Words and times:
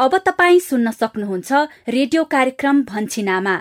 अब 0.00 0.16
तपाईँ 0.26 0.60
सुन्न 0.60 0.90
सक्नुहुन्छ 0.92 1.52
रेडियो 1.88 2.22
कार्यक्रम 2.34 2.82
भन्छिनामा 2.84 3.56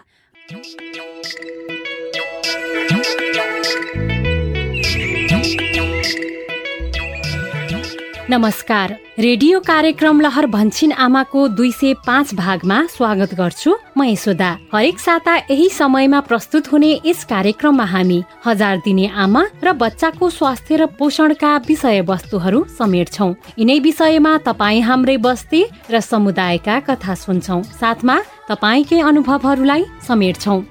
नमस्कार। 8.29 8.91
रेडियो 9.19 9.59
कार्यक्रम 9.59 10.19
लहर 10.21 10.45
भन्छिन 10.45 10.91
आमाको 10.93 11.47
दुई 11.49 11.71
सय 11.71 11.93
पाँच 12.07 12.33
भागमा 12.35 12.77
स्वागत 12.87 13.33
गर्छु 13.33 13.73
म 13.97 14.03
यशोदा। 14.05 14.49
हरेक 14.73 14.99
साता 14.99 15.35
यही 15.37 15.69
समयमा 15.69 16.19
प्रस्तुत 16.29 16.71
हुने 16.71 16.91
यस 17.05 17.23
कार्यक्रममा 17.25 17.85
हामी 17.85 18.21
हजार 18.45 18.77
दिने 18.85 19.07
आमा 19.17 19.43
र 19.63 19.73
बच्चाको 19.73 20.29
स्वास्थ्य 20.29 20.75
र 20.77 20.85
पोषणका 20.99 21.55
विषय 21.67 22.01
वस्तुहरू 22.05 22.63
समेट्छौ। 22.77 23.29
यिनै 23.57 23.79
विषयमा 23.79 24.37
तपाईँ 24.45 24.81
हाम्रै 24.81 25.17
बस्ती 25.25 25.65
र 25.89 25.99
समुदायका 25.99 26.79
कथा 26.85 27.15
सुन्छौ। 27.15 27.61
साथमा 27.81 28.19
तपाईँकै 28.51 28.99
अनुभवहरूलाई 29.09 29.83
समेट्छौ। 30.07 30.61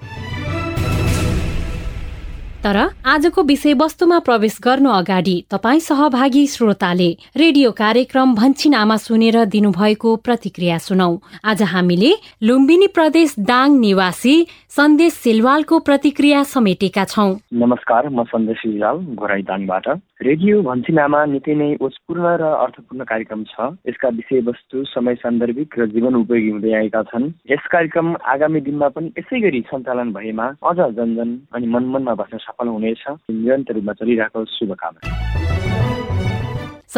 तर 2.65 2.77
आजको 3.07 3.43
विषयवस्तुमा 3.43 4.19
प्रवेश 4.19 4.57
गर्नु 4.65 4.91
अगाडि 4.91 5.35
तपाईँ 5.51 5.81
सहभागी 5.81 6.47
श्रोताले 6.47 7.09
रेडियो 7.37 7.71
कार्यक्रम 7.73 8.35
भन्छिनामा 8.35 8.97
सुनेर 8.97 9.45
दिनुभएको 9.45 10.15
प्रतिक्रिया 10.17 10.79
सुनौ। 10.79 11.11
आज 11.45 11.63
हामीले 11.63 12.13
लुम्बिनी 12.43 12.87
प्रदेश 12.87 13.35
दाङ 13.39 13.79
निवासी 13.79 14.35
सन्देश 14.71 15.13
सिलवालको 15.15 15.79
प्रतिक्रिया 15.81 16.43
समेटेका 16.45 17.05
छौँ। 17.05 17.31
नमस्कार 17.55 18.09
म 18.09 18.23
सन्देश 18.25 18.59
सिलवाल 18.59 18.97
घोराई 19.17 19.43
दाङबाट 19.43 19.87
रेडियो 20.23 20.61
भन्छिनामा 20.63 21.25
निकै 21.25 21.55
नै 21.57 21.69
ओजपूर्ण 21.81 22.37
र 22.37 22.43
अर्थपूर्ण 22.59 23.05
कार्यक्रम 23.09 23.45
छ। 23.49 23.73
यसका 23.89 24.09
विषयवस्तु 24.19 24.85
समय 24.93 25.15
सान्दर्भिक 25.25 25.79
र 25.79 25.87
जीवन 25.89 26.15
उपयोगी 26.21 26.51
हुँदै 26.51 26.73
आएका 26.81 27.03
छन्। 27.09 27.33
यस 27.49 27.65
कार्यक्रम 27.73 28.15
आगामी 28.29 28.61
दिनमा 28.69 28.89
पनि 28.93 29.13
यसै 29.19 29.41
गरी 29.41 29.61
सञ्चालन 29.73 30.13
भएमा 30.13 30.47
अझ 30.61 30.79
जनजन 31.01 31.31
अनि 31.57 31.67
मन 31.67 31.85
मनमा 31.89 32.15
बस्न 32.21 32.39
सफल 32.39 32.69
हुनेछ। 32.69 33.03
निरन्तर 33.09 33.75
रूपमा 33.75 33.93
चलिरहेको 33.97 34.45
शुभकामना। 34.53 35.98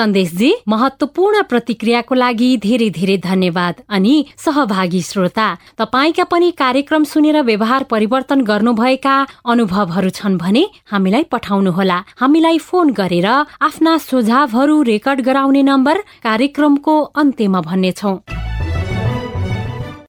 सन्देशजी 0.00 0.50
महत्वपूर्ण 0.68 1.42
प्रतिक्रियाको 1.50 2.14
लागि 2.14 2.50
धेरै 2.62 2.88
धेरै 2.90 3.16
धन्यवाद 3.24 3.82
अनि 3.96 4.14
सहभागी 4.44 5.02
श्रोता 5.02 5.48
तपाईँका 5.78 6.24
पनि 6.32 6.50
कार्यक्रम 6.56 7.04
सुनेर 7.04 7.40
व्यवहार 7.42 7.84
परिवर्तन 7.92 8.40
गर्नुभएका 8.50 9.16
अनुभवहरू 9.52 10.10
छन् 10.18 10.40
भने 10.40 10.64
हामीलाई 10.92 11.24
पठाउनुहोला। 11.32 11.98
हामीलाई 12.20 12.58
फोन 12.58 12.90
गरेर 12.96 13.28
आफ्ना 13.60 13.96
सुझावहरू 14.00 14.82
रेकर्ड 14.82 15.20
गराउने 15.22 15.62
नम्बर 15.62 16.04
कार्यक्रमको 16.22 17.00
अन्त्यमा 17.20 17.60
भन्नेछौ। 17.68 18.14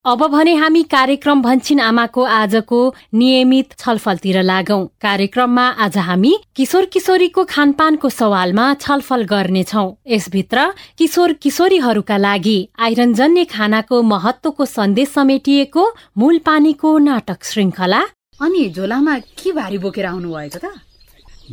अब 0.05 0.23
भने 0.27 0.53
हामी 0.55 0.81
कार्यक्रम 0.83 1.41
भन्छिन 1.41 1.80
आमाको 1.80 2.23
आजको 2.25 2.77
नियमित 3.13 3.73
छलफलतिर 3.80 4.41
लागौं। 4.41 4.85
कार्यक्रममा 5.02 5.66
आज 5.77 5.97
हामी 5.97 6.33
किशोर 6.55 6.85
किशोरीको 6.85 7.43
खानपानको 7.45 8.09
सवालमा 8.09 8.73
छलफल 8.81 9.23
गर्नेछौ। 9.23 9.85
यसभित्र 10.08 10.66
किशोर 10.97 11.33
किशोरीहरूका 11.33 12.17
लागि 12.17 12.58
आइरनजन्य 12.80 13.43
खानाको 13.45 14.02
महत्वको 14.02 14.66
सन्देश 14.66 15.09
समेटिएको 15.09 15.85
मूल 16.17 16.38
पानीको 16.49 16.97
नाटक 16.97 17.43
श्रृङ्खला। 17.43 18.02
अनि 18.41 18.69
झोलामा 18.73 19.17
के 19.38 19.52
भारी 19.53 19.77
बोकेर 19.77 20.05
आउनु 20.05 20.33
भएको 20.33 20.59
त? 20.65 20.73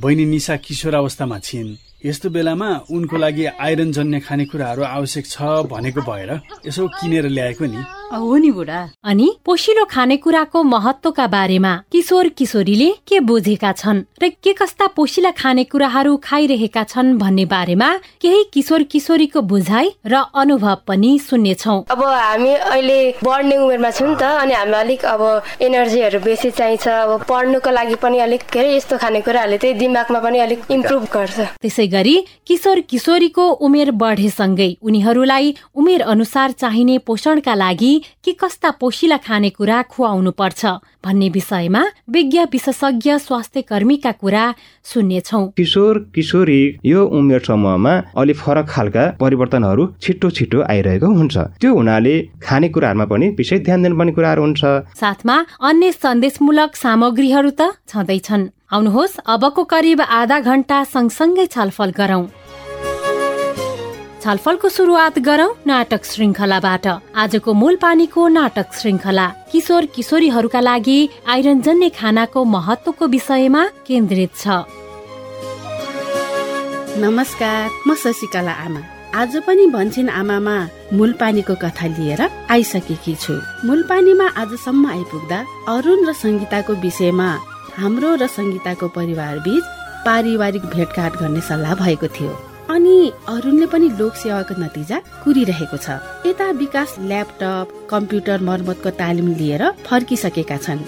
बहिनी 0.01 0.25
निशा 0.25 0.57
किशोर 0.57 0.95
अवस्थामा 0.95 1.39
छिन्। 1.45 1.77
यस्तो 2.07 2.31
बेलामा 2.31 2.71
उनको 2.97 3.17
लागि 3.19 3.45
आइरन 3.61 3.93
जन्य 3.93 4.21
खानेकुराहरू 4.25 4.83
आवश्यक 4.89 5.27
छ 5.27 5.69
भनेको 5.69 6.01
भएर 6.01 6.31
यसो 6.65 6.89
किनेर 6.97 7.29
ल्याएको 7.29 7.65
नि। 7.67 7.85
हो 8.13 8.37
नि 8.37 8.51
बुढा। 8.51 8.81
अनि 9.05 9.29
पोसिलो 9.45 9.85
खानेकुराको 9.85 10.63
महत्वका 10.65 11.27
बारेमा 11.27 11.73
किशोर 11.93 12.29
किशोरीले 12.39 12.89
के 13.09 13.21
बुझेका 13.21 13.73
छन् 13.73 14.03
र 14.23 14.29
के 14.43 14.53
कस्ता 14.53 14.87
पोसिला 14.97 15.31
खानेकुराहरू 15.31 16.17
खाइरहेका 16.25 16.85
छन् 16.85 17.17
भन्ने 17.19 17.45
बारेमा 17.45 17.89
केही 18.21 18.43
किशोर 18.53 18.83
किशोरीको 18.93 19.41
बुझाइ 19.43 19.91
र 20.07 20.23
अनुभव 20.35 20.77
पनि 20.89 21.19
सुन्नेछौ। 21.21 21.77
अब 21.91 22.03
हामी 22.05 22.53
अहिले 22.55 22.99
बढ्ने 23.25 23.57
उमेरमा 23.57 23.91
छौँ 23.91 24.15
त 24.17 24.23
अनि 24.23 24.55
हामीलाई 24.55 24.85
अलिक 24.85 25.05
अब 25.05 25.23
एनर्जीहरू 25.63 26.21
बेसी 26.21 26.51
चाहिन्छ 26.51 26.89
अब 26.89 27.25
पढ्नुको 27.29 27.71
लागि 27.71 27.95
पनि 28.03 28.19
अलिक 28.19 28.43
के 28.53 28.59
अरे 28.59 28.77
यस्तो 28.77 28.97
खानेकुराहरूले 28.99 29.59
चाहिँ 29.59 29.77
दिमागमा 29.79 30.21
पनि 30.21 30.39
अलिक 30.39 30.59
इम्प्रुभ 30.71 31.05
गर्छ। 31.13 31.39
त्यसै 31.61 31.87
गरी 31.89 32.17
किशोर 32.47 32.81
किशोरीको 32.89 33.45
उमेर 33.61 33.91
बढेसँगै 34.01 34.71
उनीहरूलाई 34.83 35.55
उमेर 35.77 36.03
अनुसार 36.09 36.51
चाहिने 36.53 36.99
पोषणका 37.07 37.55
लागि 37.55 37.93
के 38.25 38.33
कस्ता 38.41 38.71
पोसिला 38.81 39.17
खानेकुरा 39.27 39.83
खुवाउनु 39.93 40.31
पर्छ 40.41 40.67
भन्ने 41.05 41.29
विषयमा 41.31 41.83
विज्ञ 42.11 42.39
विशेषज्ञ 42.53 43.17
स्वास्थ्य 43.19 43.63
कर्मीका 43.63 44.13
कुरा 44.23 44.45
सुन्नेछौ 44.85 45.43
किशोर 45.59 45.99
किशोरी 46.15 46.61
यो 46.85 47.05
उमेर 47.19 47.43
समूहमा 47.47 47.95
अलि 48.17 48.33
फरक 48.43 48.67
खालका 48.69 49.05
परिवर्तनहरू 49.21 49.87
छिटो 50.03 50.31
छिटो 50.31 50.63
आइरहेको 50.71 51.09
हुन्छ। 51.19 51.37
त्यो 51.61 51.75
हुनाले 51.75 52.15
खानेकुराहरूमा 52.43 53.05
पनि 53.13 53.27
विशेष 53.39 53.61
ध्यान 53.65 53.83
दिनुपर्ने 53.83 54.13
कुराहरू 54.13 54.43
हुन्छ। 54.43 54.63
साथमा 55.01 55.37
अन्य 55.69 55.93
सन्देशमूलक 55.93 56.77
सामग्रीहरू 56.77 57.51
त 57.51 57.73
छँदैछन्। 57.89 58.49
आउनुहोस् 58.69 59.21
अबको 59.35 59.63
करिब 59.65 60.01
आधा 60.03 60.39
घण्टा 60.41 60.79
सँगसँगै 60.85 61.47
छलफल 61.47 61.91
गरौं। 61.97 62.23
छलफलको 64.23 64.69
सुरुवात 64.69 65.19
गरौं 65.27 65.51
नाटक 65.67 66.05
श्रृङ्खलाबाट 66.05 66.87
आजको 67.23 67.53
मूल 67.55 67.77
पानीको 67.83 68.23
नाटक 68.37 68.69
श्रृङ्खला 68.75 69.27
किशोर 69.53 69.85
किशोरीहरूका 69.95 70.61
लागि 70.61 70.99
आइरनजन्य 71.35 71.89
खानाको 71.99 72.45
महत्वको 72.55 73.07
विषयमा 73.15 73.63
केन्द्रित 73.87 74.33
छ। 74.35 74.47
नमस्कार 76.99 77.71
म 77.87 77.95
शशिकला 77.95 78.55
आमा। 78.67 78.83
आज 79.15 79.37
पनि 79.47 79.67
भन्छन् 79.77 80.11
आमामा 80.21 80.57
मूल 80.99 81.13
पानीको 81.23 81.55
कथा 81.63 81.87
लिएर 81.95 82.23
आइसकेकी 82.51 83.15
छु। 83.23 83.39
मूल 83.67 83.83
पानीमा 83.87 84.27
आजसम्म 84.43 84.91
आइपुग्दा 84.97 85.39
अरुण 85.77 86.05
र 86.09 86.13
सङ्गीताको 86.25 86.73
विषयमा 86.83 87.31
हाम्रो 87.79 88.11
र 88.19 88.27
सङ्गीताको 88.27 88.87
परिवार 88.99 89.39
बीच 89.47 89.65
पारिवारिक 90.07 90.65
भेटघाट 90.75 91.13
गर्ने 91.23 91.41
सल्लाह 91.49 91.75
भएको 91.87 92.09
थियो। 92.19 92.35
अनि 92.71 92.97
अरुणले 93.29 93.67
पनि 93.73 93.89
लोक 93.99 94.15
सेवाको 94.15 94.55
नतिजा 94.63 94.97
कुरिरहेको 95.25 95.77
छ। 95.77 95.89
यता 96.27 96.47
विकास 96.63 96.95
ल्यापटप 97.01 97.67
कम्प्युटर 97.91 98.39
मर्मतको 98.49 98.91
तालिम 99.01 99.29
लिएर 99.41 99.63
फर्किसकेका 99.87 100.57
छन्। 100.57 100.81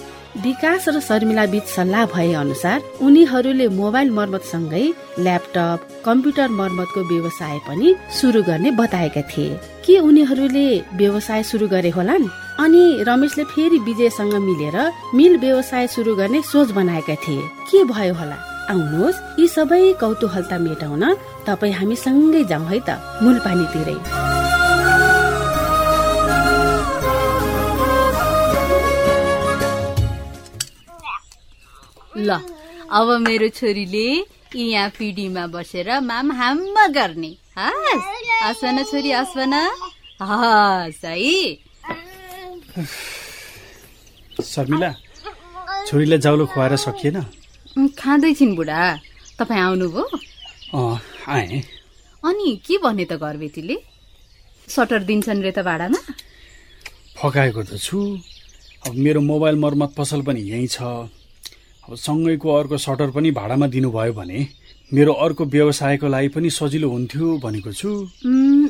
विकास 0.43 0.89
र 0.89 1.01
शर्मिला 1.01 1.45
बीच 1.47 1.65
सल्लाह 1.67 2.05
भए 2.07 2.33
अनुसार 2.33 2.79
उनीहरूले 3.03 3.67
मोबाइल 3.69 4.11
मर्मत 4.11 4.43
सँगै 4.53 4.85
ल्यापटप 5.19 5.79
कम्प्युटर 6.05 6.49
मर्मतको 6.49 7.01
व्यवसाय 7.09 7.59
पनि 7.69 7.95
सुरु 8.21 8.43
गर्ने 8.43 8.71
बताएका 8.71 9.23
थिए। 9.33 9.59
के 9.87 9.99
उनीहरूले 9.99 10.69
व्यवसाय 10.95 11.43
सुरु 11.43 11.69
गरे 11.69 11.91
होलान्? 11.91 12.29
अनि 12.61 12.85
रमेशले 13.09 13.45
फेरि 13.45 13.79
विजयसँग 13.89 14.35
मिलेर 14.47 14.77
मिल 15.15 15.37
व्यवसाय 15.39 15.87
सुरु 15.87 16.15
गर्ने 16.15 16.43
सोच 16.43 16.71
बनाएका 16.79 17.15
थिए। 17.25 17.43
के 17.71 17.85
भयो 17.85 18.15
होला? 18.15 18.50
आउनुहोस्। 18.73 19.23
यी 19.41 19.47
सबै 19.57 19.83
कौतूहलता 20.01 20.57
मेटाउन 20.67 21.05
तपाईँ 21.47 21.75
हामी 21.79 21.97
सँगै 22.05 22.43
जाउँ 22.51 22.67
है 22.71 22.79
त। 22.89 22.91
मूल 23.23 23.37
पानीतिरै। 23.47 23.99
ल 32.29 32.31
अब 32.99 33.09
मेरो 33.27 33.49
छोरीले 33.59 34.07
यहाँ 34.51 34.89
पिडीमा 34.99 35.45
बसेर 35.55 35.89
माम 36.11 36.27
हाम्मा 36.39 36.85
गर्ने। 36.97 37.33
हस् 37.57 38.65
छोरी 38.91 39.11
हस् 39.13 39.37
न 39.53 39.55
हस् 40.21 41.05
है। 41.07 41.17
शर्मिला 44.43 44.91
छोरीलाई 45.87 46.19
जाउलो 46.19 46.45
खुवाएर 46.53 46.77
सकिएन? 46.77 47.19
खाँदैछिन् 47.77 48.57
बुढा। 48.57 48.81
तपाईँ 49.39 49.61
आउनुभयो 49.61 50.05
अँ 50.75 50.99
आएँ। 51.29 51.63
अनि 52.23 52.49
के 52.67 52.79
भने 52.83 53.05
त 53.05 53.13
घरबेटीले 53.17 53.77
सटर 54.69 55.03
दिन्छन् 55.05 55.43
रे 55.43 55.53
त 55.53 55.63
भाडामा। 55.65 56.01
फकाएको 57.19 57.63
त 57.63 57.79
छु। 57.79 57.99
अब 58.87 58.95
मेरो 58.95 59.21
मोबाइल 59.21 59.57
मर्मत 59.61 59.95
पसल 59.97 60.23
पनि 60.23 60.41
यहीँ 60.51 60.67
छ। 60.67 60.81
अब 60.81 61.95
सँगैको 61.97 62.49
अर्को 62.49 62.77
सटर 62.79 63.11
पनि 63.11 63.31
भाडामा 63.31 63.67
दिनुभयो 63.67 64.13
भने 64.13 64.39
मेरो 64.93 65.13
अर्को 65.25 65.45
व्यवसायको 65.47 66.07
लागि 66.09 66.29
पनि 66.35 66.51
सजिलो 66.51 66.89
हुन्थ्यो 66.91 67.39
भनेको 67.39 67.73
छु। 67.73 67.91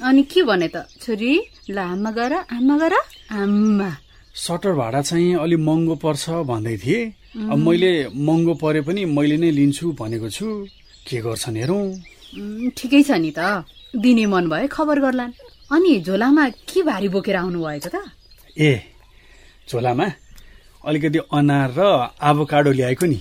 अनि 0.05 0.23
के 0.29 0.43
भने 0.44 0.69
त? 0.69 0.85
छोरी 1.00 1.32
ल 1.70 1.79
आमा 1.79 2.11
गर 2.11 2.32
आमा 2.52 2.76
गर 2.79 2.94
आमा 3.32 3.91
सटर 4.37 4.73
भाडा 4.76 5.00
चाहिँ 5.02 5.35
अलि 5.41 5.56
महँगो 5.56 5.94
पर्छ 6.05 6.44
भन्दै 6.44 6.76
थिए। 6.85 7.00
अब 7.31 7.59
मैले 7.59 8.09
महँगो 8.11 8.55
परे 8.59 8.81
पनि 8.82 9.05
मैले 9.06 9.37
नै 9.38 9.50
लिन्छु 9.50 9.93
भनेको 9.94 10.29
छु। 10.31 10.47
के 11.06 11.19
गर्छन् 11.23 11.56
हेरौँ? 11.56 11.85
ठिकै 12.75 13.03
छ 13.06 13.11
नि 13.23 13.31
त। 13.31 13.65
दिने 13.94 14.27
मन 14.27 14.50
भयो 14.50 14.67
खबर 14.67 14.99
गर्लान्। 14.99 15.32
अनि 15.71 15.93
झोलामा 16.03 16.44
के 16.67 16.82
भारी 16.82 17.09
बोकेर 17.09 17.37
आउनु 17.37 17.59
भएको 17.62 17.88
त? 17.94 17.97
ए 18.59 18.82
झोलामा 19.71 20.06
अलिकति 20.87 21.19
अनार 21.31 21.71
र 21.79 21.81
आቮकाडो 22.19 22.71
ल्याएको 22.75 23.06
नि। 23.06 23.21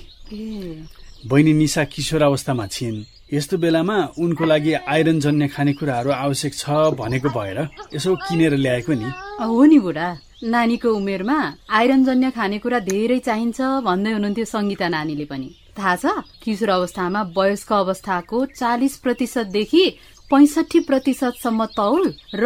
बहिनी 1.30 1.54
निशा 1.54 1.84
किशोर 1.94 2.22
अवस्थामा 2.22 2.66
छिन्। 2.66 3.06
यस्तो 3.34 3.58
बेलामा 3.62 3.98
उनको 4.18 4.44
लागि 4.46 4.74
आइरन 4.90 5.20
जन्य 5.22 5.48
खानेकुराहरू 5.54 6.10
आवश्यक 6.10 6.54
छ 6.54 6.98
भनेको 6.98 7.30
भएर 7.30 7.58
यसो 7.94 8.16
किनेर 8.26 8.54
ल्याएको 8.58 8.94
नि। 8.94 9.10
हो 9.38 9.66
नि 9.70 9.80
बुढा। 9.80 10.08
नानीको 10.44 10.90
उमेरमा 10.96 11.38
आइरन 11.70 12.04
जन्य 12.06 12.30
खानेकुरा 12.32 12.80
धेरै 12.82 13.20
चाहिन्छ 13.20 13.60
भन्दै 13.84 14.12
हुनुहुन्थ्यो 14.12 14.46
सङ्गीता 14.46 14.88
नानीले 14.88 15.26
पनि। 15.26 15.50
थाहा 15.78 15.96
छ 15.96 16.06
किशोर 16.44 16.70
अवस्थामा 16.70 17.22
वयस्क 17.38 17.72
अवस्थाको 17.74 18.38
चालिस 18.56 18.96
प्रतिशतदेखि 19.04 19.84
पैसठी 20.32 20.80
प्रतिशतसम्म 20.88 21.66
तौल 21.76 22.04
र 22.34 22.46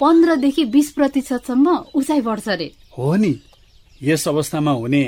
पन्ध्रदेखि 0.00 0.64
बिस 0.72 0.90
प्रतिशतसम्म 0.96 1.76
उचाइ 1.94 2.20
बढ्छ 2.20 2.48
रे। 2.48 2.68
हो 2.96 3.14
नि। 3.16 3.32
यस 4.00 4.28
अवस्थामा 4.28 4.72
हुने 4.72 5.02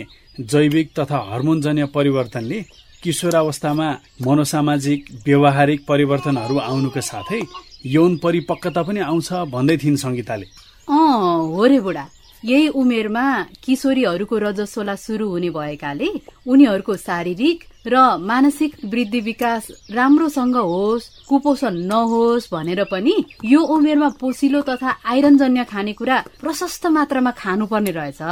जैविक 0.52 0.92
तथा 0.98 1.19
हर्मोनजन्य 1.30 1.84
परिवर्तनले 1.96 2.60
किशोरावस्थामा 3.02 3.88
मनोसामाजिक 4.26 5.00
व्यवहारिक 5.26 5.80
परिवर्तनहरू 5.88 6.58
आउनुका 6.60 7.00
साथै 7.00 7.40
यौन 7.86 8.16
परिपक्वता 8.19 8.82
पनि 8.82 9.00
आउँछ 9.00 9.32
भन्दै 9.48 9.76
थिइन् 9.78 10.02
सङ्गीताले। 10.04 10.46
अँ 10.88 11.56
हो 11.56 11.64
रे 11.64 11.80
बुढा। 11.80 12.04
यही 12.44 12.69
उमेरमा 12.69 13.25
किशोरीहरूको 13.64 14.38
रजस्वला 14.38 14.94
सुरु 14.94 15.29
हुने 15.29 15.50
भएकाले 15.50 16.08
उनीहरूको 16.46 16.96
शारीरिक 16.96 17.64
र 17.87 17.96
मानसिक 18.20 18.76
वृद्धि 18.85 19.20
विकास 19.20 19.67
राम्रोसँग 19.90 20.56
होस् 20.56 21.08
कुपोषण 21.29 21.75
नहोस् 21.90 22.50
भनेर 22.52 22.85
पनि 22.85 23.14
यो 23.44 23.61
उमेरमा 23.61 24.08
पोसिलो 24.20 24.61
तथा 24.61 24.90
आइरनजन्य 25.05 25.64
खानेकुरा 25.64 26.17
प्रशस्त 26.40 26.87
मात्रामा 26.87 27.31
खानुपर्ने 27.31 27.90
रहेछ। 27.90 28.23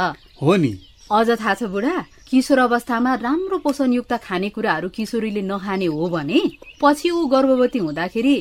हो 0.41 0.55
नि। 0.55 0.71
अझ 1.11 1.29
थाहा 1.29 1.53
छ 1.53 1.63
बुढा 1.63 1.95
किशोर 2.29 2.59
अवस्थामा 2.59 3.13
राम्रो 3.15 3.57
पोषणयुक्त 3.57 4.13
खानेकुराहरू 4.23 4.89
किशोरीले 4.89 5.41
नखाने 5.41 5.85
हो 5.85 6.07
भने 6.09 6.39
पछि 6.81 7.09
ऊ 7.09 7.25
गर्भवती 7.25 7.79
हुँदाखेरि 7.79 8.35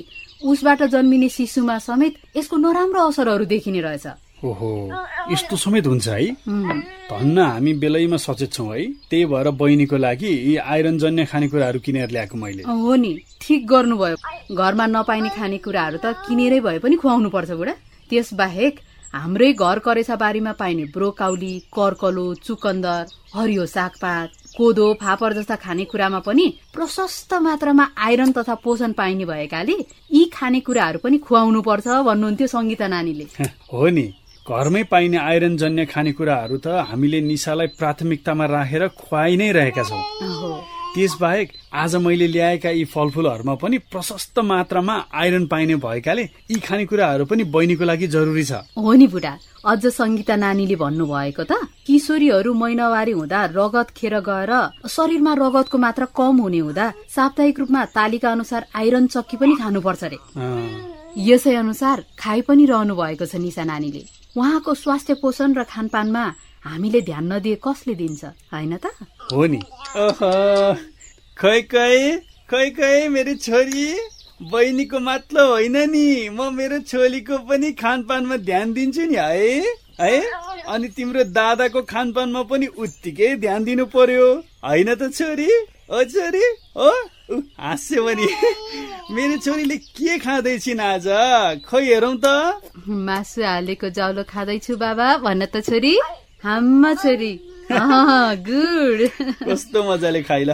उसबाट 0.44 0.82
जन्मिने 0.82 1.28
शिशुमा 1.28 1.78
समेत 1.78 2.14
यसको 2.36 2.56
नराम्रो 2.56 3.00
असरहरू 3.08 3.44
देखिने 3.44 3.80
रहेछ। 3.80 4.06
ओहो 4.44 4.70
यस्तो 5.32 5.56
समेत 5.56 5.86
हुन्छ 5.86 6.08
है? 6.08 6.26
धन्न 7.10 7.38
हामी 7.38 7.72
बेलैमा 7.80 8.16
सचेत 8.16 8.52
छौँ 8.52 8.68
है। 8.76 8.84
त्यही 9.10 9.24
भएर 9.32 9.50
बहिनीको 9.50 9.96
लागि 9.96 10.28
यी 10.28 10.56
आइरन 10.56 10.98
जन्य 10.98 11.24
खानेकुराहरू 11.24 11.80
किनेर 11.80 12.10
ल्याएको 12.10 12.36
मैले। 12.36 12.62
हो 12.62 12.94
नि। 12.94 13.12
ठिक 13.40 13.66
गर्नुभयो। 13.66 14.16
घरमा 14.54 14.86
नपाइने 14.86 15.28
खानेकुराहरू 15.38 15.98
त 16.04 16.12
किनेरै 16.28 16.60
भए 16.60 16.78
पनि 16.84 16.96
खुवाउनु 17.00 17.30
पर्छ 17.32 17.50
बुढा। 17.50 17.74
त्यसबाहेक 18.10 18.74
हाम्रै 19.14 19.52
घर 19.52 19.78
करेसा 19.78 20.16
बारीमा 20.20 20.52
पाइने 20.60 20.84
ब्रोकाउली 20.92 21.52
कर्कलो 21.72 22.26
चुकन्दर 22.44 23.04
हरियो 23.34 23.64
सागपात 23.66 24.28
कोदो 24.56 24.92
फापर 25.00 25.32
जस्ता 25.32 25.56
खानेकुरामा 25.64 26.20
पनि 26.28 26.46
प्रशस्त 26.74 27.34
मात्रामा 27.40 27.88
आइरन 27.96 28.32
तथा 28.36 28.54
पोषण 28.60 28.92
पाइने 28.92 29.24
भएकाले 29.24 29.76
यी 30.12 30.24
खानेकुराहरू 30.36 30.98
पनि 31.00 31.18
खुवाउनु 31.24 31.62
पर्छ 31.62 31.86
भन्नुहुन्थ्यो 32.08 32.46
सङ्गीता 32.46 32.88
नानीले। 32.88 33.26
हो 33.72 33.88
नि। 33.88 34.06
घरमै 34.48 34.82
पाइने 34.90 35.18
आइरन 35.18 35.56
जन्य 35.58 35.84
खानेकुराहरू 35.86 36.56
त 36.58 36.86
हामीले 36.88 37.20
निशालाई 37.20 37.68
प्राथमिकतामा 37.78 38.46
राखेर 38.46 38.82
खुवाइ 38.94 39.36
नै 39.36 39.50
रहेका 39.52 39.82
छौँ। 39.82 40.02
त्यसबाहेक 40.94 41.48
आज 41.74 41.94
मैले 42.04 42.26
ल्याएका 42.26 42.70
यी 42.70 42.84
फलफुलहरूमा 42.92 43.54
पनि 43.62 43.78
प्रशस्त 43.90 44.38
मात्रामा 44.50 44.94
आइरन 45.12 45.46
पाइने 45.46 45.76
भएकाले 45.82 46.22
यी 46.22 46.58
खानेकुराहरू 46.62 47.24
पनि 47.26 47.44
बहिनीको 47.54 47.84
लागि 47.84 48.06
जरुरी 48.14 48.44
छ। 48.44 48.62
हो 48.78 48.92
नि 48.94 49.06
बुढा 49.10 49.32
अझ 49.66 49.82
सङ्गीता 49.98 50.36
नानीले 50.38 50.76
भन्नुभएको 50.78 51.44
त 51.44 51.52
किशोरीहरू 51.86 52.54
महिनावारी 52.54 53.12
हुँदा 53.18 53.40
रगत 53.58 53.88
खेर 53.98 54.14
गएर 54.30 54.52
शरीरमा 54.88 55.32
रगतको 55.42 55.78
मात्रा 55.86 56.06
कम 56.14 56.36
हुने 56.46 56.60
हुँदा 56.66 56.86
साप्ताहिक 57.16 57.58
रूपमा 57.60 57.84
तालिका 57.98 58.30
अनुसार 58.30 58.66
आइरन 58.74 59.06
चक्की 59.14 59.36
पनि 59.42 59.54
खानुपर्छ 59.58 60.04
रे। 60.04 60.18
यसै 61.28 61.54
अनुसार 61.56 62.04
खाइ 62.18 62.40
पनि 62.46 62.64
रहनु 62.72 62.94
भएको 62.94 63.26
छ 63.26 63.42
निशा 63.42 63.64
नानीले। 63.64 64.04
उहाँको 64.36 64.74
स्वास्थ्य 64.74 65.14
पोषण 65.14 65.54
र 65.54 65.64
खानपानमा 65.64 66.24
हामीले 66.64 67.00
ध्यान 67.00 67.32
नदिए 67.32 67.58
कसले 67.64 67.94
दिन्छ 67.94 68.24
होइन 68.24 68.76
त? 68.76 68.86
हो 69.32 69.46
नि। 69.46 69.60
खै 71.38 71.62
खै 71.62 72.20
खै 72.50 72.70
खै 72.70 73.08
मेरो 73.08 73.34
छोरी। 73.34 73.86
बहिनीको 74.42 74.98
मात्र 75.00 75.40
होइन 75.40 75.76
नि। 75.90 76.28
म 76.28 76.52
मेरो 76.54 76.78
छोरीको 76.78 77.38
पनि 77.38 77.72
खानपानमा 77.72 78.36
ध्यान 78.36 78.72
दिन्छु 78.72 79.02
नि 79.02 79.14
है। 79.14 79.60
है? 80.00 80.20
अनि 80.68 80.88
तिम्रो 80.88 81.24
दादाको 81.24 81.82
खानपानमा 81.82 82.42
पनि 82.42 82.66
उत्तिकै 82.66 83.36
ध्यान 83.36 83.64
दिनु 83.64 83.86
पर्यो। 83.86 84.28
होइन 84.64 84.94
त 84.94 85.12
छोरी? 85.14 85.50
ओ 85.90 86.04
छोरी? 86.04 86.44
हो? 86.76 86.90
हाँस्यो 87.26 88.04
भने 88.04 88.26
मेरो 89.14 89.36
छोरीले 89.42 89.76
के 89.98 90.18
खाँदैछिन् 90.22 90.80
आज? 90.80 91.06
खै 91.66 91.82
हेरौँ 91.82 92.16
त। 92.22 92.26
मासु 92.86 93.42
हालेको 93.42 93.90
जाउलो 93.90 94.22
खाँदैछु 94.30 94.76
बाबा 94.78 95.06
भन्न 95.26 95.46
त 95.50 95.58
छोरी। 95.66 95.94
हाम्मा 96.46 96.94
छोरी। 97.02 97.32
गुड। 98.46 99.00
कस्तो 99.42 99.78
मजाले 99.90 100.22
खाइल। 100.22 100.50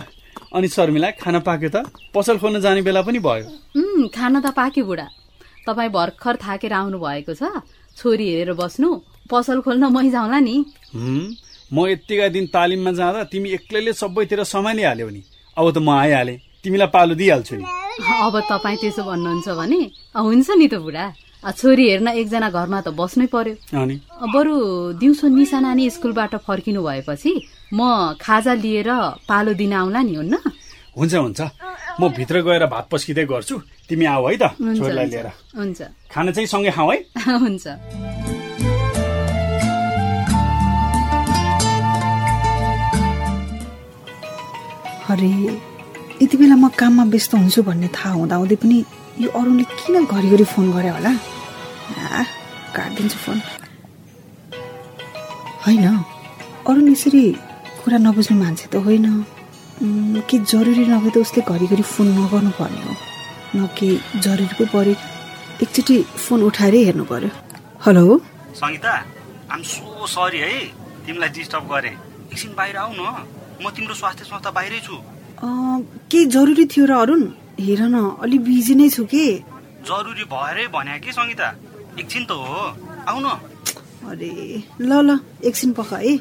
अनि 0.56 0.68
शर्मिला 0.68 1.10
खाना 1.20 1.38
पाक्यो 1.44 1.68
त? 1.68 1.76
पसल 2.14 2.38
खोल्न 2.40 2.60
जाने 2.64 2.82
बेला 2.88 3.02
पनि 3.04 3.20
भयो। 3.20 4.08
खाना 4.08 4.40
त 4.40 4.56
पाक्यो 4.56 4.84
बुढा। 4.84 5.06
तपाईँ 5.68 5.92
भर्खर 5.92 6.36
थाकेर 6.40 6.72
आउनु 6.72 6.98
भएको 6.98 7.34
छ। 7.36 7.60
छोरी 8.00 8.24
हेरेर 8.32 8.52
बस्नु। 8.56 8.88
पसल 9.28 9.60
खोल्न 9.60 9.92
मै 9.92 10.08
जाउँला 10.08 10.38
नि। 10.40 10.56
म 11.68 11.76
यत्तिका 11.92 12.28
दिन 12.32 12.46
तालिममा 12.48 12.92
जाँदा 12.96 13.20
तिमी 13.28 13.48
एक्लैले 13.60 13.92
सबैतिर 13.92 14.44
सम्हालिहाल्यौ 14.44 15.08
नि। 15.12 15.22
अब 15.56 15.66
त 15.68 15.78
म 15.78 15.90
आइहालेँ। 16.00 16.38
तिमीलाई 16.64 16.88
पालो 16.94 17.14
दिइहाल्छु 17.20 17.54
नि। 17.58 17.64
अब 18.26 18.34
तपाईँ 18.50 18.78
त्यसो 18.82 19.02
भन्नुहुन्छ 19.02 19.48
भने 19.58 19.80
हुन्छ 20.14 20.48
नि 20.60 20.66
त 20.72 20.74
बुढा। 20.78 21.06
छोरी 21.42 21.84
हेर्न 21.90 22.08
एकजना 22.22 22.48
घरमा 22.54 22.80
त 22.86 22.88
बस्नै 22.94 23.26
पर्यो। 23.34 23.54
बरु 24.34 24.54
दिउँसो 25.02 25.26
निसा 25.26 25.58
नानी 25.58 25.90
स्कुलबाट 25.90 26.34
फर्किनु 26.46 26.80
भएपछि 26.86 27.32
म 27.74 28.14
खाजा 28.22 28.54
लिएर 28.62 28.90
पालो 29.26 29.52
दिन 29.58 29.72
आउला 29.74 30.00
नि 30.06 30.14
हुन्न? 30.22 30.34
हुन्छ 30.94 31.14
हुन्छ। 31.14 31.40
म 32.00 32.02
भित्र 32.14 32.36
गएर 32.46 32.64
भात 32.70 32.86
पस्किँदै 32.92 33.24
गर्छु। 33.26 33.56
तिमी 33.90 34.04
आऊ 34.06 34.22
है 34.28 34.36
त 34.38 34.54
छोरीलाई। 34.54 35.06
लिएर। 35.10 35.28
हुन्छ। 35.58 35.80
खाना 36.14 36.30
चाहिँ 36.30 36.46
सँगै 36.46 36.70
खाऊ 36.70 36.90
है? 36.90 36.98
हुन्छ। 37.42 37.66
अरे 45.10 45.71
यति 46.22 46.36
बेला 46.38 46.54
म 46.54 46.68
काममा 46.78 47.04
व्यस्त 47.10 47.34
हुन्छु 47.34 47.62
भन्ने 47.66 47.88
थाहा 47.90 48.14
हुँदाहुँदै 48.14 48.56
पनि 48.62 48.78
यो 49.22 49.28
अरूले 49.34 49.64
किन 49.74 50.06
घरिघरि 50.06 50.44
फोन 50.54 50.66
गर्यो 50.70 50.92
होला? 50.94 51.12
काटिदिन्छु 52.74 53.18
फोन। 53.24 53.38
होइन 55.66 55.86
अरू 56.68 56.80
यसरी 56.86 57.22
कुरा 57.82 57.98
नबुझ्ने 58.06 58.34
मान्छे 58.38 58.66
त 58.70 58.74
होइन। 58.86 59.06
के 60.30 60.36
जरुरी 60.46 60.84
नभए 60.86 61.10
त 61.10 61.16
उसले 61.26 61.42
घरिघरि 61.42 61.82
फोन 61.82 62.06
नगर्नु 62.18 62.50
पर्ने 62.54 62.80
हो। 62.86 62.94
न 63.58 63.66
के 63.74 63.88
जरुरी 64.22 64.54
पो 64.58 64.64
पऱ्यो 64.72 64.94
एकचोटि 65.58 65.96
फोन 66.22 66.38
उठाएरै 66.48 66.80
हेर्नु 66.86 67.04
पर्यो। 67.10 67.30
Hello? 67.84 68.02
Sangita 68.62 68.92
I'm 69.50 69.62
so 69.66 70.06
sorry 70.06 70.38
है 70.38 70.54
तिमीलाई 71.02 71.30
डिस्टर्ब 71.34 71.66
गरेँ। 71.66 71.96
एकछिन 72.30 72.54
बाहिर 72.54 72.76
आऊ 72.78 72.90
न 72.94 73.02
म 73.58 73.70
तिम्रो 73.74 73.94
स्वास्थ्य 73.94 74.24
संस्था 74.30 74.50
बाहिरै 74.54 74.80
छु। 74.86 74.96
अँ, 75.42 75.80
के 76.10 76.24
जरुरी 76.34 76.64
थियो 76.72 76.86
र 76.86 76.92
अरुण? 77.02 77.22
हेर 77.60 77.80
न 77.82 77.96
अलि 78.22 78.38
बिजी 78.46 78.74
नै 78.74 78.88
छु 78.94 79.04
के? 79.10 79.26
जरुरी 79.88 80.24
भएरै 80.32 80.66
भने 80.74 80.98
कि 81.02 81.12
सङ्गीता? 81.12 81.48
एकछिन 81.98 82.24
त 82.24 82.30
हो। 82.30 82.54
आऊ 83.10 83.18
न 83.20 83.26
अरे 84.10 84.30
ल 84.80 84.90
ल 85.02 85.18
एकछिन 85.44 85.72
पख 85.78 85.92
है। 85.92 86.14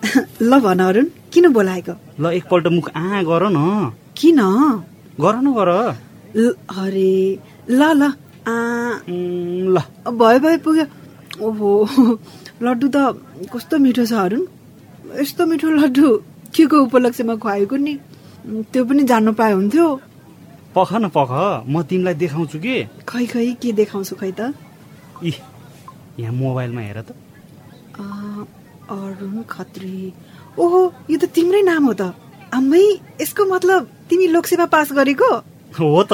ल 0.50 0.60
भन 0.64 0.80
अरुण 0.80 1.06
किन 1.32 1.48
बोलाएको? 1.52 1.94
ल 2.20 2.32
एकपल्ट 2.40 2.66
मुख 2.76 2.86
आ 2.96 3.22
गर 3.28 3.44
न। 3.52 3.92
किन? 4.16 4.40
गर 5.20 5.36
न 5.44 5.52
गर। 5.58 5.70
अरे 6.80 7.12
ल 7.68 7.80
ल 8.00 8.02
आ, 8.48 8.56
ल। 9.74 9.76
भयो 10.08 10.38
भयो 10.40 10.58
पुग्यो। 10.64 10.86
ओहो 11.46 11.68
लड्डु 12.64 12.88
त 12.88 12.96
कस्तो 13.52 13.78
मिठो 13.84 14.04
छ 14.08 14.12
अरुण। 14.24 14.42
यस्तो 15.18 15.46
मिठो 15.46 15.68
लड्डु 15.70 16.06
केको 16.54 16.76
उपलक्ष्यमा 16.86 17.34
खुवाएको 17.42 17.76
नि? 17.76 17.94
त्यो 18.70 18.84
पनि 18.84 19.02
जान्नु 19.10 19.32
पाए 19.34 19.52
हुन्थ्यो। 19.52 19.86
पख 20.74 20.90
न 21.02 21.08
पख 21.10 21.30
म 21.66 21.82
तिमीलाई 21.82 22.14
देखाउँछु 22.14 22.58
कि? 22.58 22.76
खै 23.08 23.24
खै 23.26 23.46
के 23.58 23.72
देखाउँछु 23.74 24.14
खै 24.16 24.30
त? 24.38 24.54
इ 25.22 25.32
यहाँ 26.20 26.34
मोबाइलमा 26.34 26.80
हेर 26.80 27.00
त। 27.02 27.10
अरुण 28.90 29.42
खत्री। 29.50 30.12
ओहो 30.58 30.80
यो 31.10 31.16
त 31.18 31.24
तिम्रै 31.34 31.62
नाम 31.62 31.84
हो 31.90 31.94
त। 31.98 32.14
आम्मै 32.54 32.82
यसको 33.20 33.42
मतलब 33.50 33.80
तिमी 34.10 34.26
लोकसेवा 34.34 34.66
पास 34.70 34.92
गरेको? 34.94 35.30
हो 35.78 36.02
त। 36.06 36.12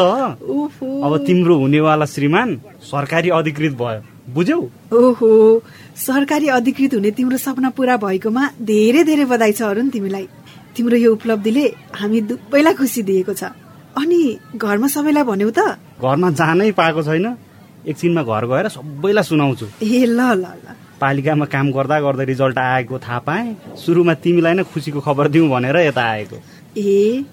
अब 1.04 1.12
तिम्रो 1.26 1.54
हुनेवाला 1.60 2.06
श्रीमान 2.06 2.48
सरकारी 2.90 3.28
अधिकृत 3.38 3.72
भयो। 3.76 4.15
बुझ्यौ? 4.34 4.58
ओहो 4.92 5.28
सरकारी 5.96 6.46
अधिकृत 6.48 6.94
हुने 6.94 7.10
तिम्रो 7.10 7.36
सपना 7.38 7.70
पूरा 7.70 7.96
भएकोमा 7.96 8.42
धेरै 8.60 9.02
धेरै 9.04 9.24
बधाई 9.24 9.52
छ 9.52 9.62
अरुण 9.62 9.88
तिमीलाई। 9.88 10.26
तिम्रो 10.76 10.96
यो 10.96 11.12
उपलब्धिले 11.12 11.64
हामी 11.94 12.20
दुवैलाई 12.20 12.74
खुसी 12.74 13.02
दिएको 13.02 13.32
छ। 13.32 13.54
अनि 13.96 14.20
घरमा 14.56 14.88
सबैलाई 14.88 15.24
भन्यौ 15.24 15.50
त? 15.50 15.78
घरमा 16.02 16.30
जानै 16.30 16.70
पाएको 16.72 17.02
छैन। 17.02 17.26
एकछिनमा 17.86 18.22
घर 18.22 18.44
गएर 18.50 18.68
सबैलाई 18.68 19.24
सुनाउँछु। 19.24 19.66
ए 19.82 20.04
ल 20.06 20.20
ल 20.34 20.44
ल। 20.44 20.66
पालिकामा 21.00 21.46
काम 21.46 21.66
गर्दा 21.72 22.00
गर्दा 22.00 22.22
रिजल्ट 22.24 22.58
आएको 22.58 22.98
थाहा 22.98 23.18
पाएँ। 23.22 23.56
सुरुमा 23.78 24.14
तिमीलाई 24.20 24.54
नै 24.58 24.64
खुसीको 24.66 25.00
खबर 25.00 25.28
दिउँ 25.28 25.48
भनेर 25.48 25.76
यता 25.86 26.02
आएको। 26.02 26.36
ए 26.76 27.24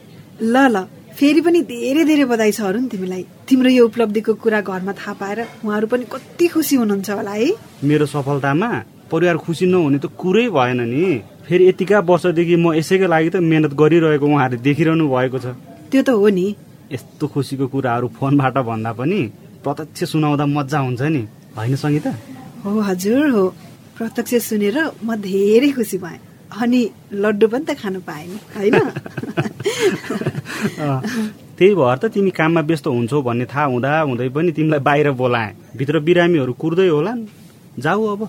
ल 0.41 0.55
ल। 0.69 0.77
फेरि 1.17 1.41
पनि 1.45 1.59
धेरै 1.69 2.03
धेरै 2.09 2.25
बधाई 2.25 2.51
छ 2.51 2.61
अरुण 2.65 2.85
तिमीलाई। 2.91 3.23
तिम्रो 3.47 3.69
यो 3.69 3.85
उपलब्धिको 3.85 4.33
कुरा 4.43 4.59
घरमा 4.65 4.93
थाहा 4.97 5.13
पाएर 5.21 5.39
उहाँहरू 5.61 5.87
पनि 5.87 6.05
कति 6.09 6.45
खुसी 6.53 6.75
हुनुहुन्छ 6.81 7.09
होला 7.09 7.31
है। 7.31 7.49
मेरो 7.85 8.05
सफलतामा 8.09 8.69
परिवार 9.11 9.37
खुसी 9.45 9.65
नहुने 9.69 9.97
त 10.01 10.05
कुरै 10.17 10.49
भएन 10.49 10.81
नि। 10.89 11.03
फेरि 11.45 11.63
यतिका 11.69 11.99
वर्षदेखि 12.09 12.55
म 12.57 12.73
यसैको 12.79 13.07
लागि 13.13 13.29
त 13.29 13.35
मेहनत 13.45 13.73
गरिरहेको 13.77 14.25
उहाँहरूले 14.25 14.63
देखिरहनु 14.65 15.05
भएको 15.13 15.37
छ। 15.37 15.45
त्यो 15.91 16.01
त 16.01 16.09
हो 16.17 16.27
नि। 16.33 16.47
यस्तो 16.91 17.25
खुसीको 17.29 17.65
कुराहरू 17.69 18.07
फोनबाट 18.17 18.57
भन्दा 18.69 18.91
पनि 18.97 19.19
प्रत्यक्ष 19.61 20.01
सुनाउँदा 20.11 20.45
मजा 20.49 20.79
हुन्छ 20.81 21.01
नि। 21.13 21.23
होइन 21.53 21.75
सङ्गीता? 21.77 22.11
हो 22.65 22.69
हजुर 22.89 23.29
हो। 23.37 23.43
प्रत्यक्ष 23.97 24.33
सुनेर 24.49 24.77
म 25.05 25.09
धेरै 25.21 25.69
खुसी 25.77 25.97
भएँ। 26.01 26.32
अनि 26.55 26.81
लड्डु 27.13 27.47
पनि 27.47 27.65
त 27.65 27.77
खानु 27.77 27.99
पाएँ 28.01 28.27
नि 28.27 28.37
होइन 28.55 28.75
त्यही 31.57 31.75
भएर 31.75 31.97
त 31.97 32.05
तिमी 32.13 32.31
काममा 32.31 32.61
व्यस्त 32.61 32.87
हुन्छौ 32.87 33.21
भन्ने 33.21 33.45
थाहा 33.45 33.65
हुँदा 33.65 33.99
हुँदै 34.01 34.29
पनि 34.29 34.51
तिमीलाई 34.51 34.79
बाहिर 34.79 35.11
बोलाएँ। 35.11 35.51
भित्र 35.77 35.99
बिरामीहरू 35.99 36.53
कुर्दै 36.53 36.87
होलान्। 36.87 37.25
जाऊ 37.79 38.05
अब। 38.05 38.21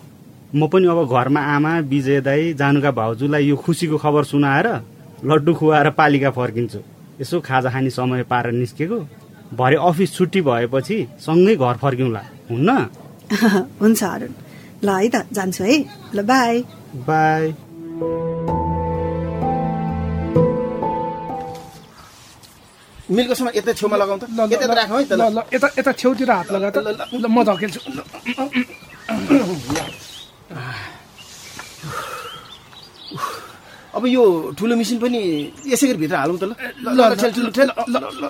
म 0.55 0.69
पनि 0.69 0.87
अब 0.87 1.01
घरमा 1.09 1.41
आमा 1.55 1.73
विजय 1.91 2.21
दाई 2.21 2.53
जानुका 2.55 2.91
भाउजूलाई 2.91 3.45
यो 3.47 3.57
खुसीको 3.57 3.97
खबर 3.99 4.25
सुनाएर 4.25 4.69
लड्डु 5.25 5.55
खुवाएर 5.55 5.91
पालिका 5.91 6.31
फर्किन्छु। 6.31 6.81
यसो 7.21 7.41
खाजा 7.41 7.71
खाने 7.71 7.91
समय 7.91 8.23
पाएर 8.31 8.53
निस्केको। 8.53 8.99
भरे 9.55 9.77
अफिस 9.89 10.15
छुट्टी 10.15 10.41
भएपछि 10.41 10.97
सँगै 11.21 11.57
घर 11.57 11.77
फर्क्यौँला 11.77 12.23
हुन्न? 12.51 12.71
हुन्छ 13.81 14.03
अरुण। 14.05 14.33
ल 14.85 14.89
है 14.91 15.09
त 15.09 15.27
जान्छु 15.33 15.65
है। 15.65 15.77
ल 16.15 16.23
बाई। 16.23 16.65
बाई। 17.09 17.64
मिलको 23.15 23.35
यता 23.55 23.73
छेउमा 23.79 23.97
लगाउँ 24.03 24.19
त 24.19 24.25
यता 24.51 24.75
राखौँ 24.75 24.99
है 24.99 25.07
त 25.07 25.13
ल 25.15 25.23
यता 25.55 25.69
यता 25.79 25.93
छेउतिर 25.95 26.31
हात 26.31 26.49
लगा 26.51 26.69
त 26.75 26.77
ल 26.83 27.27
म 27.31 27.39
धकेल्छु 27.47 27.81
ल, 27.95 27.99
अब 33.95 34.03
यो 34.11 34.23
ठुलो 34.59 34.75
मेसिन 34.75 34.99
पनि 34.99 35.21
यसै 35.71 35.87
गरी 35.87 35.99
भित्र 36.03 36.17
हालौँ 36.19 36.39
त 36.43 36.45
ल 36.51 36.53
ल, 36.83 36.99
ल, 36.99 36.99
ल, 36.99 37.15
ठेल, 37.15 37.31
ठेल, 37.31 37.49
ठेल। 37.55 37.71
ल, 37.95 37.97
ल। 38.19 38.25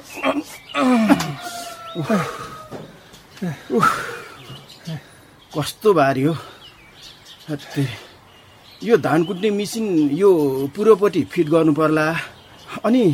उफ। 3.72 3.88
कस्तो 5.54 5.88
भारी 5.94 6.22
हो। 6.28 6.34
यो 8.82 8.96
धान 8.96 9.24
कुट्ने 9.24 9.50
मेसिन 9.50 10.10
यो 10.12 10.30
पूर्वपट्टि 10.76 11.22
फिट 11.32 11.48
गर्नु 11.48 11.72
पर्ला 11.72 12.06
अनि 12.84 13.04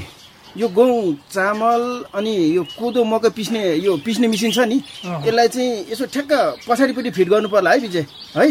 यो 0.57 0.69
गहुँ 0.69 1.15
चामल 1.31 1.83
अनि 2.15 2.35
यो 2.57 2.63
कोदो 2.79 3.05
मकै 3.05 3.31
पिस्ने 3.37 3.63
यो 3.85 3.97
पिस्ने 4.05 4.27
मेसिन 4.29 4.51
छ 4.51 4.67
नि। 4.67 4.79
यसलाई 5.27 5.49
चाहिँ 5.49 5.93
यसो 5.93 6.05
ठ्याक्क 6.11 6.33
पछाडिपट्टि 6.67 7.11
फिट 7.11 7.29
गर्नु 7.29 7.49
पर्ला 7.49 7.71
है 7.71 7.79
विजय। 7.79 8.07
है? 8.35 8.47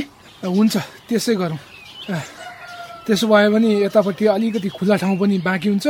हुन्छ। 0.46 0.78
त्यसै 1.10 1.36
गरौँ। 1.36 1.60
त्यसो 3.04 3.28
भयो 3.28 3.52
भने 3.52 3.70
यतापट्टि 3.84 4.26
अलिकति 4.32 4.70
खुला 4.70 4.96
ठाउँ 4.96 5.18
पनि 5.20 5.38
बाँकी 5.44 5.70
हुन्छ। 5.70 5.88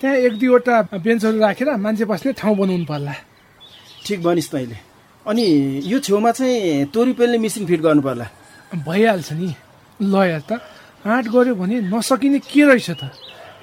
त्यहाँ 0.00 0.16
एक 0.26 0.32
दुईवटा 0.38 0.74
बेन्चहरू 1.00 1.38
राखेर 1.38 1.70
मान्छे 1.80 2.04
बस्ने 2.04 2.32
ठाउँ 2.36 2.56
बनाउनु 2.56 2.84
पर्ला। 2.84 3.14
ठिक 4.04 4.20
भनिस् 4.22 4.50
तैँले। 4.52 4.76
अनि 5.24 5.46
यो 5.86 5.98
छेउमा 5.98 6.30
चाहिँ 6.36 6.92
तोरी 6.92 7.12
पेल्ने 7.16 7.38
मेसिन 7.38 7.66
फिट 7.66 7.80
गर्नु 7.80 8.02
पर्ला 8.02 8.26
भइहाल्छ 8.84 9.32
नि। 9.32 9.54
ल 10.00 10.14
हेर 10.14 10.40
त। 10.40 10.60
आँट 11.06 11.26
गऱ्यो 11.28 11.54
भने 11.54 11.80
नसकिने 11.90 12.38
के 12.38 12.64
रहेछ 12.64 12.90
त? 12.90 13.10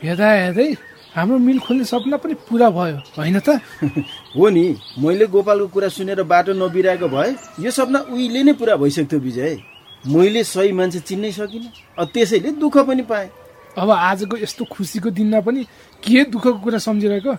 हेर्दा 0.04 0.27
हेर्दै 0.32 0.68
हाम्रो 1.15 1.38
मिल 1.39 1.60
खोल्ने 1.60 1.84
सपना 1.84 2.18
पनि 2.18 2.34
पुरा 2.48 2.70
भयो 2.70 2.98
होइन 3.15 3.39
त? 3.39 3.60
हो 4.36 4.50
नि। 4.50 4.65
मैले 5.00 5.25
गोपालको 5.32 5.68
कुरा 5.68 5.88
सुनेर 5.88 6.24
बाटो 6.24 6.54
नबिराएको 6.54 7.08
भए 7.08 7.30
यो 7.63 7.72
सपना 7.72 8.00
उहिले 8.12 8.44
नै 8.44 8.54
पुरा 8.54 8.75
भइसक्थ्यो 8.75 9.20
विजय। 9.20 9.58
मैले 10.06 10.44
सही 10.44 10.72
मान्छे 10.72 11.00
चिन्नै 11.00 11.32
सकिनँ 11.32 11.72
अब 12.00 12.08
त्यसैले 12.13 12.51
दुःख 12.60 12.77
पनि 12.84 13.04
पाएँ। 13.04 13.30
अब 13.77 13.89
आजको 13.92 14.38
यस्तो 14.38 14.65
खुसीको 14.72 15.10
दिनमा 15.10 15.39
पनि 15.39 15.63
के 16.04 16.24
दुःखको 16.32 16.60
कुरा 16.60 16.80
सम्झिरहेको? 16.80 17.34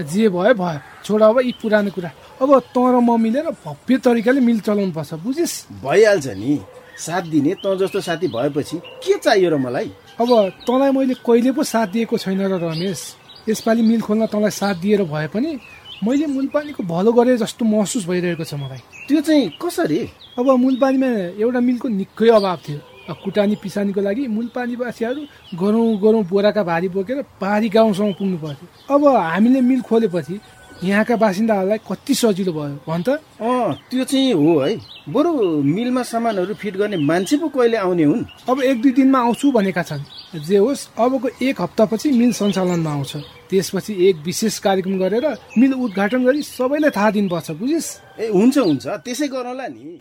जे 0.00 0.28
भयो 0.28 0.54
भयो। 0.54 0.78
छोड 1.04 1.22
अब 1.22 1.38
यी 1.40 1.52
पुरानो 1.62 1.90
कुरा। 1.90 2.10
अब 2.42 2.50
तँ 2.74 2.82
र 2.92 2.96
म 2.98 3.14
मिलेर 3.14 3.46
भव्य 3.62 3.98
तरिकाले 3.98 4.40
मिल 4.40 4.60
चलाउनु 4.60 4.92
पर्छ 4.92 5.14
बुझिस्? 5.22 5.54
भइहाल्छ 5.82 6.26
नि। 6.34 6.79
साथ 7.00 7.22
दिने 7.32 7.54
तँ 7.64 7.76
जस्तो 7.78 8.00
साथी 8.00 8.28
भएपछि 8.28 8.76
के 9.02 9.18
चाहियो 9.18 9.50
र 9.50 9.56
मलाई? 9.56 9.90
अब 10.20 10.28
तँलाई 10.66 10.90
मैले 10.92 11.14
कहिले 11.26 11.52
पो 11.52 11.62
साथ 11.64 11.86
दिएको 11.96 12.18
छैन 12.18 12.40
र 12.40 12.60
रमेश। 12.60 13.00
यसपालि 13.48 13.82
मिल 13.82 14.00
खोल्न 14.00 14.26
तँलाई 14.26 14.50
साथ 14.52 14.74
दिएर 14.84 15.02
भए 15.08 15.26
पनि 15.32 15.58
मैले 16.04 16.26
मुलपानीको 16.26 16.82
भलो 16.84 17.12
गरे 17.12 17.36
जस्तो 17.36 17.64
महसुस 17.64 18.06
भइरहेको 18.06 18.44
छ 18.44 18.54
मलाई। 18.54 18.80
त्यो 19.08 19.20
चाहिँ 19.20 19.48
कसरी? 19.62 19.98
अब 20.38 20.46
मुलपानीमा 20.60 21.08
एउटा 21.40 21.60
मिलको 21.60 21.88
निकै 21.88 22.28
अभाव 22.36 22.58
थियो। 22.68 22.78
अब 23.08 23.16
कुटानी 23.24 23.56
पिसानीको 23.62 24.00
लागि 24.00 24.26
मुलपानीवासीहरू 24.28 25.20
गरौँ 25.60 25.86
गरौँ 26.00 26.22
बोराका 26.24 26.62
भारी 26.62 26.88
बोकेर 26.88 27.22
पारी 27.40 27.68
गाउँसम्म 27.68 28.12
पुग्नु 28.12 28.38
पर्थ्यो। 28.38 28.94
अब 28.94 29.06
हामीले 29.06 29.60
मिल 29.60 29.80
खोलेपछि 29.82 30.40
यहाँका 30.80 31.16
बासिन्दाहरूलाई 31.16 31.78
कति 31.84 32.14
सजिलो 32.14 32.52
भयो 32.52 32.76
भन् 32.88 33.02
त। 33.04 33.20
अँ 33.36 33.76
त्यो 33.90 34.04
चाहिँ 34.04 34.32
हो 34.32 34.58
है। 34.60 34.76
बरु 35.12 35.30
मिलमा 35.60 36.02
सामानहरू 36.02 36.54
फिट 36.56 36.76
गर्ने 36.76 36.96
मान्छे 36.96 37.36
पो 37.36 37.48
कहिले 37.52 37.76
आउने 37.76 38.04
हुन्? 38.04 38.24
अब 38.48 38.62
एक 38.64 38.80
दुई 38.82 38.92
दिनमा 38.96 39.18
आउँछु 39.20 39.52
भनेका 39.52 39.82
छन्। 39.82 40.04
जे 40.40 40.56
होस् 40.56 40.88
अबको 40.96 41.28
एक 41.42 41.60
हप्तापछि 41.60 42.10
मिल 42.16 42.32
सञ्चालनमा 42.32 42.90
आउँछ। 42.90 43.12
त्यसपछि 43.50 43.92
एक 44.08 44.16
विशेष 44.24 44.58
कार्यक्रम 44.58 44.98
गरेर 44.98 45.26
मिल 45.58 45.72
उद्घाटन 45.74 46.24
गरी 46.24 46.42
सबैलाई 46.42 46.90
थाहा 46.96 47.10
दिनुपर्छ 47.10 47.50
बुझिस्? 47.60 47.88
ए 48.20 48.28
हुन्छ 48.32 48.58
हुन्छ। 48.58 48.86
त्यसै 49.04 49.28
गरौँला 49.28 49.66
नि। 49.68 50.00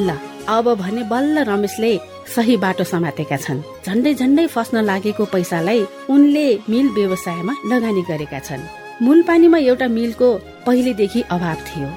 ल 0.00 0.29
अब 0.48 0.74
भने 0.74 1.02
बल्ल 1.02 1.38
रमेशले 1.44 1.98
सही 2.34 2.56
बाटो 2.56 2.84
समातेका 2.84 3.36
छन्। 3.36 3.62
झन्डै 3.86 4.14
झन्डै 4.14 4.46
फस्न 4.46 4.84
लागेको 4.84 5.24
पैसालाई 5.24 5.84
उनले 6.10 6.46
मिल 6.68 6.88
व्यवसायमा 6.94 7.54
लगानी 7.66 8.02
गरेका 8.02 8.38
छन्। 8.38 8.68
मूलपानीमा 9.02 9.58
एउटा 9.58 9.88
मिलको 9.88 10.28
पहिलेदेखि 10.66 11.20
अभाव 11.30 11.58
थियो। 11.68 11.88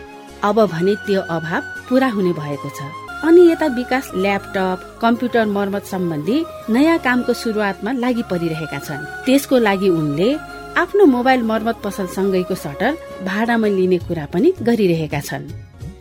अब 0.43 0.57
भने 0.71 0.95
त्यो 1.05 1.21
अभाव 1.29 1.61
पूरा 1.89 2.07
हुने 2.07 2.31
भएको 2.33 2.69
छ। 2.69 2.81
अनि 3.23 3.41
यता 3.51 3.67
विकास 3.75 4.11
ल्यापटप 4.15 4.99
कम्प्युटर 5.01 5.45
मर्मत 5.45 5.85
सम्बन्धी 5.85 6.37
नयाँ 6.69 6.97
कामको 6.99 7.33
सुरुवातमा 7.33 7.91
लागि 8.03 8.23
परिरहेका 8.31 8.79
छन्। 8.79 9.05
त्यसको 9.25 9.57
लागि 9.57 9.89
उनले 9.89 10.29
आफ्नो 10.77 11.05
मोबाइल 11.05 11.41
मर्मत 11.43 11.77
पसलसँगैको 11.83 12.55
सटर 12.55 12.97
भाडामा 13.23 13.67
लिने 13.67 13.97
कुरा 14.07 14.25
पनि 14.33 14.53
गरिरहेका 14.61 15.19
छन्। 15.19 15.47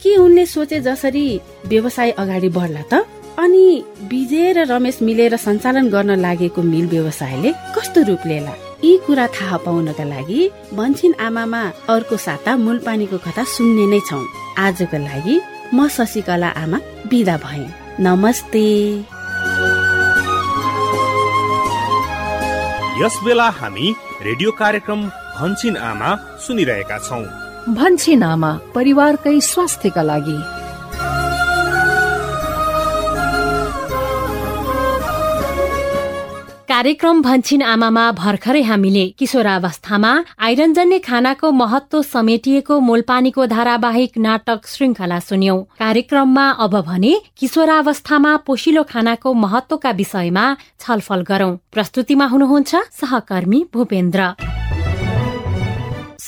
के 0.03 0.17
उनले 0.17 0.45
सोचे 0.47 0.81
जसरी 0.81 1.27
व्यवसाय 1.67 2.11
अगाडि 2.23 2.49
बढ्ला 2.49 2.83
त? 2.93 2.95
अनि 3.39 3.65
विजय 4.11 4.53
र 4.53 4.59
रमेश 4.71 4.99
मिलेर 5.03 5.37
सञ्चालन 5.37 5.89
गर्न 5.89 6.11
लागेको 6.21 6.63
मिल 6.63 6.87
व्यवसायले 6.89 7.51
कस्तो 7.75 8.01
रूप 8.09 8.27
लिएला 8.27 8.55
यी 8.85 8.97
कुरा 9.07 9.27
थाहा 9.35 9.57
पाउनका 9.65 10.05
लागि 10.05 10.41
भन्छिन 10.75 11.13
आमामा 11.27 11.63
अर्को 11.89 12.17
साता 12.17 12.57
मूलपानीको 12.57 13.19
कथा 13.25 13.45
सुन्ने 13.55 13.87
नै 13.93 14.01
छौ। 14.09 14.21
आजको 14.59 14.99
लागि 14.99 15.37
म 15.75 15.89
शशिकला 15.89 16.49
आमा 16.63 16.79
बिदा 17.11 17.37
भए। 17.45 17.65
नमस्ते। 18.01 18.67
यस 23.03 23.15
बेला 23.25 23.49
हामी 23.61 23.87
रेडियो 24.27 24.51
कार्यक्रम 24.61 25.01
भन्छिन 25.39 25.77
आमा 25.91 26.11
सुनिरहेका 26.45 26.99
छौँ। 26.99 27.42
भन्छिन 27.69 28.23
आमा 28.23 28.59
परिवारकै 28.75 29.41
स्वास्थ्यका 29.41 30.03
लागि। 30.03 30.39
कार्यक्रम 36.69 37.23
भन्छिन 37.23 37.63
आमामा 37.63 38.13
भर्खरै 38.13 38.63
हामीले 38.63 39.05
किशोरावस्थामा 39.19 40.25
आइरनजन्य 40.41 40.99
खानाको 40.99 41.51
महत्व 41.53 42.03
समेटिएको 42.03 42.81
मोलपानीको 42.81 43.47
धारावाहिक 43.47 44.19
नाटक 44.19 44.67
श्रृङ्खला 44.67 45.19
सुन्यौं। 45.21 45.59
कार्यक्रममा 45.79 46.49
अब 46.51 46.81
भने 46.81 47.13
किशोरावस्थामा 47.39 48.37
पोसिलो 48.37 48.83
खानाको 48.83 49.35
महत्वका 49.35 49.91
विषयमा 49.91 50.57
छलफल 50.81 51.23
गरौं। 51.23 51.57
प्रस्तुतिमा 51.73 52.27
हुनुहुन्छ 52.27 52.75
सहकर्मी 52.75 53.67
भूपेन्द्र। 53.75 54.62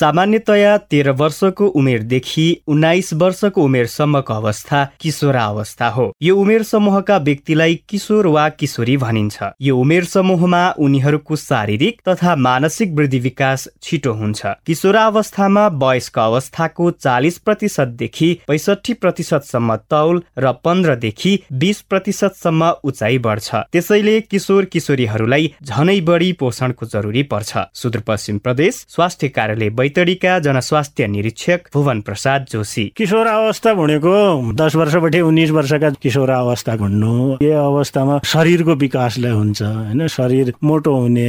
सामान्यतया 0.05 0.77
तेह्र 0.91 1.11
वर्षको 1.19 1.67
उमेरदेखि 1.81 2.45
उन्नाइस 2.69 3.13
वर्षको 3.15 3.63
उमेरसम्मको 3.65 4.35
अवस्था 4.35 4.85
किशोर 5.01 5.37
अवस्था 5.37 5.89
हो। 5.89 6.05
यो 6.23 6.35
उमेर 6.37 6.63
समूहका 6.63 7.17
व्यक्तिलाई 7.19 7.75
किशोर 7.89 8.27
वा 8.27 8.49
किशोरी 8.51 8.97
भनिन्छ। 8.97 9.39
यो 9.63 9.77
उमेर 9.77 10.05
समूहमा 10.05 10.61
उनीहरूको 10.79 11.37
शारीरिक 11.37 12.01
तथा 12.09 12.35
मानसिक 12.39 12.93
वृद्धि 12.93 13.19
विकास 13.19 13.67
छिटो 13.83 14.13
हुन्छ। 14.13 14.47
किशोर 14.67 14.97
अवस्थामा 14.97 15.67
वयस्क 15.85 16.19
अवस्थाको 16.19 16.91
चालिस 16.91 17.39
प्रतिशतदेखि 17.39 18.29
पैसठी 18.49 18.95
प्रतिशतसम्म 18.95 19.77
तौल 19.91 20.23
र 20.39 20.53
पन्ध्रदेखि 20.65 21.33
बिस 21.65 21.81
प्रतिशतसम्म 21.89 22.71
उचाइ 22.85 23.19
बढ्छ। 23.21 23.55
त्यसैले 23.73 24.21
किशोर 24.21 24.65
किशोरीहरूलाई 24.67 25.53
झनै 25.65 26.01
बढी 26.03 26.33
पोषणको 26.35 26.87
जरुरी 26.93 27.23
पर्छ। 27.33 27.67
सुदूरपश्चिम 27.75 28.39
प्रदेश 28.45 28.85
स्वास्थ्य 28.91 29.29
कार्यालय 29.31 29.71
बैतडीका 29.95 30.39
जनस्वास्थ्य 30.41 31.07
निरीक्षक 31.07 31.69
भुवन 31.75 32.01
प्रसाद 32.03 32.47
जोशी। 32.51 32.85
किशोर 32.97 33.27
अवस्था 33.27 33.75
भनेको 33.75 34.13
दस 34.59 34.75
वर्षबाट 34.77 35.15
उन्नाइस 35.17 35.51
वर्षका 35.51 35.91
किशोर 36.03 36.31
अवस्था 36.31 36.75
भन्नु 36.77 37.15
यो 37.43 37.55
अवस्थामा 37.55 38.19
शरीरको 38.27 38.75
विकासलाई 38.75 39.33
हुन्छ 39.33 39.63
होइन? 39.63 40.07
शरीर 40.09 40.53
मोटो 40.65 40.95
हुने 40.95 41.29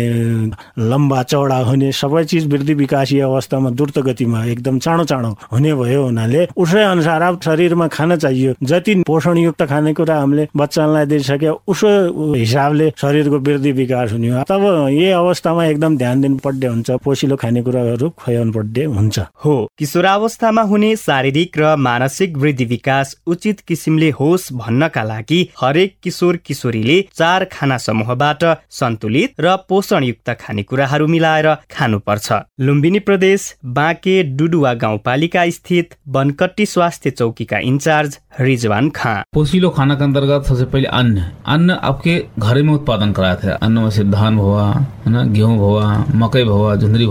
लम्बा 0.82 1.22
चौडा 1.24 1.58
हुने 1.70 1.92
सबै 1.92 2.24
चिज 2.26 2.48
वृद्धि 2.54 2.74
विकास 2.74 3.12
यो 3.12 3.30
अवस्थामा 3.30 3.70
द्रुत 3.70 4.00
गतिमा 4.08 4.44
एकदम 4.46 4.80
चाँडो 4.80 5.04
चाँडो 5.06 5.30
हुने 5.52 5.74
भयो 5.76 6.04
हुनाले 6.04 6.48
उसै 6.58 6.84
अनुसार 6.84 7.22
अब 7.22 7.40
शरीरमा 7.46 7.88
खान 7.94 8.16
चाहियो। 8.18 8.54
जति 8.64 8.96
पोषणयुक्त 9.08 9.64
खानेकुरा 9.70 10.18
हामीले 10.20 10.48
बच्चालाई 10.58 11.06
दिइसक्यो 11.06 11.54
उसो 11.68 12.34
हिसाबले 12.34 12.92
शरीरको 12.98 13.40
वृद्धि 13.46 13.72
विकास 13.78 14.12
हुने 14.14 14.44
तब 14.50 14.66
यही 14.90 15.10
अवस्थामा 15.22 15.66
एकदम 15.66 15.98
ध्यान 15.98 16.22
दिनुपर्ने 16.22 16.68
हुन्छ। 16.68 16.92
पोसिलो 17.06 17.36
खानेकुराहरू 17.36 18.10
खुवाउनु 18.18 18.45
बर्थडे 18.52 18.84
हुन्छ। 18.86 19.20
हो। 19.46 19.56
किशोरावस्थामा 19.78 20.62
हुने 20.62 20.96
शारीरिक 20.96 21.58
र 21.58 21.76
मानसिक 21.78 22.38
वृद्धि 22.38 22.66
विकास 22.66 23.16
उचित 23.28 23.60
किसिमले 23.60 24.10
होस् 24.12 24.52
भन्नका 24.54 25.04
लागि 25.04 25.40
हरेक 25.62 25.96
किशोर 26.04 26.38
किशोरीले 26.38 27.02
चार 27.14 27.46
खाना 27.52 27.78
समूहबाट 27.78 28.44
सन्तुलित 28.72 29.34
र 29.40 29.56
पोषणयुक्त 29.70 30.30
खानेकुराहरू 30.40 31.08
मिलाएर 31.08 31.54
खानुपर्छ। 31.72 32.34
लुम्बिनी 32.60 33.00
प्रदेश 33.00 33.54
बाँके 33.66 34.22
डुडुवा 34.36 34.74
गाउँपालिका 34.76 35.50
स्थित 35.50 35.96
बनकट्टी 36.08 36.66
स्वास्थ्य 36.66 37.10
चौकीका 37.12 37.58
इन्चार्ज 37.64 38.18
रिजवान 38.40 38.90
खां। 38.90 39.16
पोषिलो 39.34 39.70
खाना 39.70 39.96
के 39.96 40.04
अंतर्गत 40.04 40.46
सबसे 40.46 40.66
पहले 40.66 40.88
अन्न। 40.94 41.24
अन्न 41.48 41.72
आपके 41.84 42.16
घर 42.40 42.62
में 42.64 42.74
उत्पादन 42.74 43.12
कराते 43.12 43.48
हैं 43.48 43.54
अन्न 43.56 43.80
में 43.80 43.90
से 43.90 44.04
धान 44.04 44.38
हुआ 44.38 44.66
है 45.06 45.12
ना 45.12 45.24
गेहूं 45.26 45.58
हुआ 45.58 45.86
मकई 46.16 46.44
हुआ 46.44 46.76
झुंदरी 46.76 47.06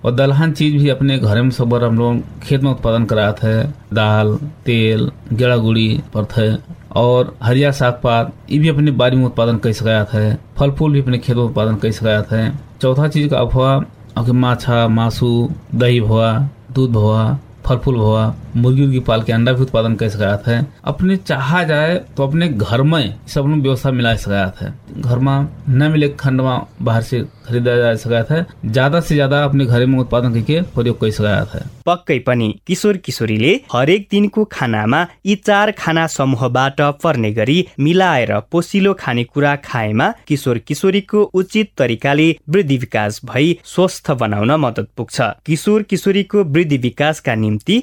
और 0.00 0.12
दलहन 0.14 0.52
चीज़ 0.60 0.76
भी 0.76 0.88
अपने 0.88 1.18
घर 1.18 1.42
में 1.42 1.50
सब 1.50 1.74
हम 1.74 1.98
लोग 1.98 2.40
खेत 2.42 2.62
में 2.62 2.70
उत्पादन 2.70 3.04
कराया 3.04 3.34
हैं। 3.44 3.74
दाल, 3.94 4.34
तेल, 4.66 5.10
गेड़ा 5.32 5.56
गुड़ी 5.56 5.88
पर 6.14 6.24
थे 6.32 6.48
और 6.96 7.34
हरिया 7.42 7.70
साग 7.70 8.00
पात 8.04 8.32
ये 8.50 8.58
भी 8.58 8.68
अपनी 8.68 8.90
बारी 8.90 9.16
में 9.16 9.24
उत्पादन 9.24 9.58
कर 9.58 9.72
सकाया 9.72 10.04
था 10.04 10.22
फल 10.56 10.70
फूल 10.70 10.92
भी 10.92 11.00
अपने 11.02 11.18
खेत 11.18 11.36
में 11.36 11.42
उत्पादन 11.44 11.76
कर 11.76 11.90
सकाया 11.90 12.22
था 12.22 12.48
चौथा 12.82 13.08
चीज़ 13.08 13.28
का 13.28 13.38
अफवाह 13.38 14.32
माछा, 14.32 14.88
मासू, 14.88 15.30
दही 15.74 16.00
भवा 16.00 16.32
दूध 16.72 16.90
भवा 16.92 17.38
फल 17.64 17.76
फूल 17.76 17.96
हुआ 17.96 18.34
मुर्गी 18.56 18.82
उर्गी 18.82 19.00
पाल 19.00 19.22
के 19.22 19.32
अंडा 19.32 19.52
भी 19.52 19.62
उत्पादन 19.62 19.94
कर 19.94 20.08
सकाया 20.08 20.36
था 20.36 20.66
अपने 20.84 21.16
चाहा 21.16 21.62
जाए 21.64 21.94
तो 22.16 22.26
अपने 22.26 22.48
घर 22.48 22.82
में 22.82 23.14
सब 23.28 23.44
व्यवस्था 23.44 23.90
मिला 23.90 24.14
सकाया 24.14 24.50
था 24.50 24.74
घर 24.96 25.18
में 25.18 25.48
न 25.68 25.90
मिले 25.92 26.08
खंड 26.08 26.40
में 26.40 26.60
बाहर 26.82 27.02
से 27.02 27.20
खरीदा 27.20 27.76
जा 27.76 27.94
सकाया 27.94 28.24
था 28.24 28.44
ज्यादा 28.66 29.00
से 29.00 29.14
ज्यादा 29.14 29.44
अपने 29.44 29.66
घर 29.66 29.86
में 29.86 29.98
उत्पादन 29.98 30.34
करके 30.34 30.60
प्रयोग 30.62 31.00
कर 31.00 31.10
सकाया 31.10 31.44
था 31.44 31.68
पक्कै 31.86 32.18
पनि 32.18 32.60
किशोर 32.66 32.96
किशोरीले 32.96 33.60
हरेक 33.72 34.08
दिनको 34.10 34.44
खानामा 34.44 35.06
यी 35.26 35.34
चार 35.34 35.70
खाना 35.70 36.06
समूहबाट 36.06 36.80
पर्ने 37.02 37.30
गरी 37.32 37.66
मिलाएर 37.80 38.38
पोसिलो 38.52 38.94
खानेकुरा 38.94 39.56
खाएमा 39.56 40.12
किशोर 40.28 40.58
किशोरीको 40.58 41.22
उचित 41.22 41.72
तरिकाले 41.78 42.36
वृद्धि 42.48 42.76
विकास 42.78 43.20
भई 43.24 43.58
स्वस्थ 43.64 44.10
बनाउन 44.10 44.50
मद्दत 44.50 44.88
पुग्छ। 44.96 45.20
किशोर 45.46 45.82
किशोरीको 45.82 46.44
वृद्धि 46.44 46.76
विकासका 46.78 47.34
निम्ति 47.34 47.82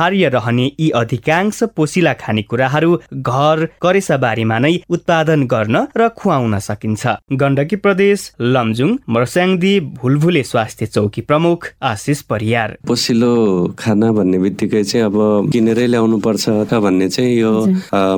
अपरिहार्य 0.00 0.28
रहने 0.28 0.64
यी 0.80 0.88
अधिकांश 0.96 1.62
पोसिला 1.76 2.12
खानेकुराहरू 2.20 2.96
घर 3.12 3.64
करेसाबारीमा 3.82 4.58
नै 4.58 4.72
उत्पादन 4.88 5.42
गर्न 5.52 5.76
र 5.96 6.08
खुवाउन 6.16 6.58
सकिन्छ। 6.58 7.02
गण्डकी 7.40 7.76
प्रदेश 7.84 8.20
लमजुङ 8.40 8.90
मर्स्याङदी 9.14 9.74
भुलभुले 10.00 10.42
स्वास्थ्य 10.42 10.86
चौकी 10.86 11.20
प्रमुख 11.28 11.66
आशिष 11.84 12.20
परियार। 12.32 12.76
पोसिलो 12.88 13.32
खाना 13.78 14.12
भन्ने 14.16 14.38
बित्तिकै 14.40 14.82
चाहिँ 14.84 15.04
अब 15.06 15.16
किनेरै 15.52 15.86
ल्याउनु 15.92 16.18
पर्छ 16.24 16.48
भन्ने 16.84 17.08
चाहिँ 17.10 17.36
यो 17.36 17.52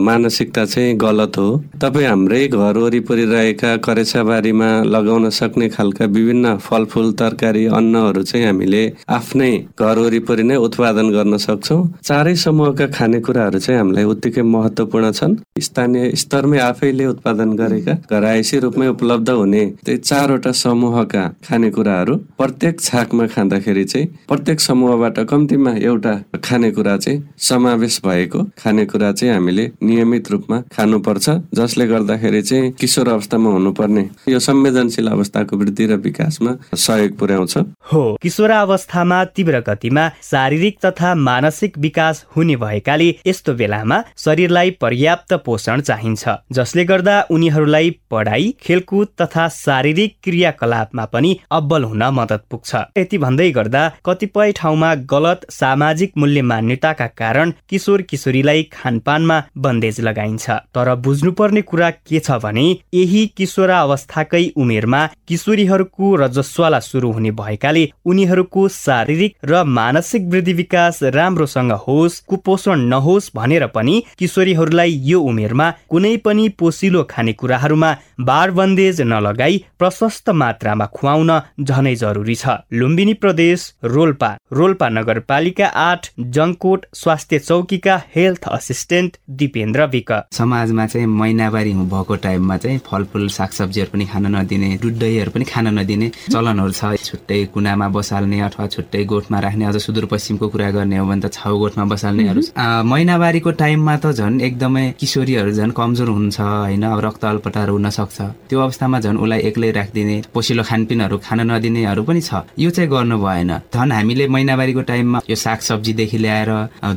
मानसिकता 0.07 0.65
चाहिँ 0.65 0.95
गलत 0.97 1.39
हो। 1.39 1.49
तपाईँ 1.83 2.07
हाम्रै 2.07 2.47
घर 2.49 2.79
वरिपरि 2.79 3.25
रहेका 3.35 3.77
करेसाबारीमा 3.83 4.71
लगाउन 4.87 5.31
सक्ने 5.41 5.69
खालका 5.75 6.05
विभिन्न 6.15 6.57
फलफुल 6.63 7.13
तरकारी 7.19 7.67
अन्नहरू 7.75 8.23
चाहिँ 8.23 8.47
हामीले 8.47 8.85
आफ्नै 9.19 9.53
घर 9.75 9.99
वरिपरि 9.99 10.43
नै 10.43 10.57
उत्पादन 10.69 11.11
गर्न 11.11 11.37
सक्छौँ। 11.43 11.72
चारै 12.05 12.35
समूहका 12.37 12.87
खानेकुराहरू 12.97 13.59
चाहिँ 13.59 13.79
हामीलाई 13.81 14.05
उत्तिकै 14.05 14.43
महत्त्वपूर्ण 14.43 15.11
छन्। 15.13 15.37
स्थानीय 15.61 16.11
स्तरमै 16.17 16.59
आफैले 16.61 17.07
उत्पादन 17.07 17.51
गरेका 17.57 17.95
घरायसी 18.11 18.59
रूपमै 18.59 18.87
उपलब्ध 18.89 19.31
हुने 19.31 19.65
त्यही 19.85 19.99
चारवटा 20.01 20.53
समूहका 20.63 21.25
खानेकुराहरू 21.49 22.17
प्रत्येक 22.39 22.81
छाकमा 22.81 23.27
खाँदाखेरि 23.35 23.85
चाहिँ 23.85 24.07
प्रत्येक 24.29 24.61
समूहबाट 24.61 25.19
कम्तीमा 25.31 25.73
एउटा 25.83 26.15
खानेकुरा 26.45 26.97
चाहिँ 26.97 27.23
समावेश 27.41 28.01
भएको 28.07 28.43
खानेकुरा 28.59 29.13
चाहिँ 29.13 29.35
हामीले 29.35 29.65
नियमित 29.83 30.31
रूपमा 30.31 30.59
खानुपर्छ 30.75 31.27
जसले 31.55 31.87
गर्दाखेरि 31.87 32.43
चाहिँ 32.43 32.71
किशोर 32.81 33.09
अवस्थामा 33.09 33.51
हुनुपर्ने 33.51 34.05
यो 34.29 34.39
संवेदनशील 34.39 35.09
अवस्थाको 35.09 35.57
वृद्धि 35.57 35.87
र 35.87 35.97
विकासमा 36.05 36.53
सहयोग 36.77 37.17
पुर्याउँछ। 37.19 37.57
हो 37.93 38.03
किशोर 38.23 38.51
अवस्थामा 38.51 39.19
तीव्र 39.37 39.61
गतिमा 39.69 40.05
शारीरिक 40.23 40.79
तथा 40.85 41.15
मानसिक 41.15 41.62
विकास 41.79 42.25
हुने 42.37 42.57
भएकाले 42.57 43.09
यस्तो 43.27 43.55
बेलामा 43.55 44.03
शरीरलाई 44.17 44.71
पर्याप्त 44.81 45.33
पोषण 45.45 45.81
चाहिन्छ 45.81 46.29
जसले 46.53 46.85
गर्दा 46.85 47.21
उनीहरूलाई 47.31 47.91
पढाइ 48.11 48.51
खेलकुद 48.61 49.09
तथा 49.23 49.49
शारीरिक 49.49 50.17
क्रियाकलापमा 50.25 51.05
पनि 51.05 51.39
अब्बल 51.51 51.85
हुन 51.85 52.03
मद्दत 52.13 52.45
पुग्छ। 52.51 52.75
यति 52.99 53.19
भन्दै 53.19 53.51
गर्दा 53.51 53.83
कतिपय 54.07 54.53
ठाउँमा 54.53 54.95
गलत 54.95 55.47
सामाजिक 55.51 56.13
मूल्य 56.19 56.43
मान्यताका 56.43 57.07
कारण 57.07 57.53
किशोर 57.69 58.03
किशोरीलाई 58.03 58.63
खानपानमा 58.73 59.43
बन्देज 59.59 60.01
लगाइन्छ। 60.01 60.51
तर 60.51 60.95
बुझ्नुपर्ने 60.95 61.63
कुरा 61.63 61.91
के 61.91 62.19
छ 62.19 62.39
भने 62.43 62.67
यही 62.95 63.27
किशोरावस्थाकै 63.37 64.45
उमेरमा 64.57 65.07
किशोरीहरूको 65.29 66.15
रजस्वाला 66.17 66.81
सुरु 66.81 67.11
हुने 67.13 67.31
भएकाले 67.31 67.89
उनीहरूको 68.05 68.69
शारीरिक 68.69 69.37
र 69.45 69.63
मानसिक 69.65 70.29
वृद्धि 70.29 70.53
विकास 70.53 71.03
राम्रोसँग 71.53 71.73
होस् 71.87 72.21
कुपोषण 72.27 72.81
नहोस् 72.89 73.31
भनेर 73.35 73.67
पनि 73.67 74.03
किशोरीहरूलाई 74.19 74.93
यो 75.05 75.21
उमेरमा 75.21 75.71
कुनै 75.91 76.17
पनि 76.25 76.49
पोसिलो 76.59 77.03
खानेकुराहरूमा 77.11 77.91
बार 78.21 78.51
बन्देज 78.51 79.01
नलगाई 79.03 79.59
प्रशस्त 79.79 80.31
मात्रामा 80.33 80.87
खुवाउन 80.87 81.31
झनै 81.61 81.95
जरुरी 81.95 82.35
छ। 82.35 82.49
लुम्बिनी 82.73 83.15
प्रदेश 83.15 83.73
रोल्पा 83.85 84.31
रोल्पा 84.53 84.89
नगरपालिका 84.89 85.67
आठ 85.67 86.11
जङकोट 86.19 86.87
स्वास्थ्य 86.95 87.39
चौकीका 87.41 87.97
हेल्थ 88.17 88.49
असिस्टेन्ट 88.49 89.17
दिपेन्द्र 89.31 89.87
विक। 89.87 90.13
समाजमा 90.33 90.87
चाहिँ 90.87 91.07
महिनावारी 91.07 91.73
भएको 91.93 92.17
टाइममा 92.17 92.57
चाहिँ 92.57 92.79
फलफुल 92.87 93.29
सागसब्जीहरू 93.29 93.91
पनि 93.93 94.07
खान 94.07 94.27
नदिने 94.37 94.71
दहीहरू 94.83 95.31
पनि 95.31 95.45
खान 95.45 95.67
नदिने 95.79 96.11
चलनहरू 96.33 96.73
छ। 96.73 96.95
छुट्टै 97.03 97.45
कुनामा 97.55 97.89
बसाल्ने 97.89 98.41
अथवा 98.41 98.67
छुट्टै 98.67 99.05
गोठमा 99.05 99.39
राख्ने 99.41 99.65
अझ 99.67 99.77
सुदूरपश्चिमको 99.83 100.49
कुरा 100.49 100.71
गर्ने 100.71 100.99
हो 100.99 101.07
भने 101.07 101.21
त 101.21 101.33
छ 101.33 101.42
छाउगोठमा 101.43 101.85
बसाल्नेहरू 101.93 102.41
महिनावारीको 102.87 103.51
टाइममा 103.63 103.97
त 103.99 104.07
झन् 104.15 104.41
एकदमै 104.47 104.85
किशोरीहरू 105.01 105.53
झन् 105.53 105.73
कमजोर 105.75 106.09
हुन्छ 106.09 106.39
होइन? 106.41 106.83
अब 106.87 107.01
रक्त 107.07 107.25
अल्पटाहरू 107.25 107.73
हुन 107.77 107.91
सक्छ। 107.91 108.19
त्यो 108.49 108.61
अवस्थामा 108.61 108.99
झन् 109.01 109.19
उसलाई 109.19 109.41
एक्लै 109.51 109.71
राखिदिने 109.75 110.17
पोसिलो 110.35 110.63
खानपिनहरू 110.63 111.17
खान 111.27 111.41
नदिनेहरू 111.51 112.03
पनि 112.07 112.21
छ। 112.21 112.47
यो 112.59 112.71
चाहिँ 112.71 112.91
गर्नु 112.91 113.19
भएन। 113.19 113.51
झन् 113.75 113.93
हामीले 113.93 114.27
महिनावारीको 114.35 114.83
टाइममा 114.91 115.19
यो 115.31 115.37
सागसब्जीदेखि 115.37 116.19
ल्याएर 116.19 116.51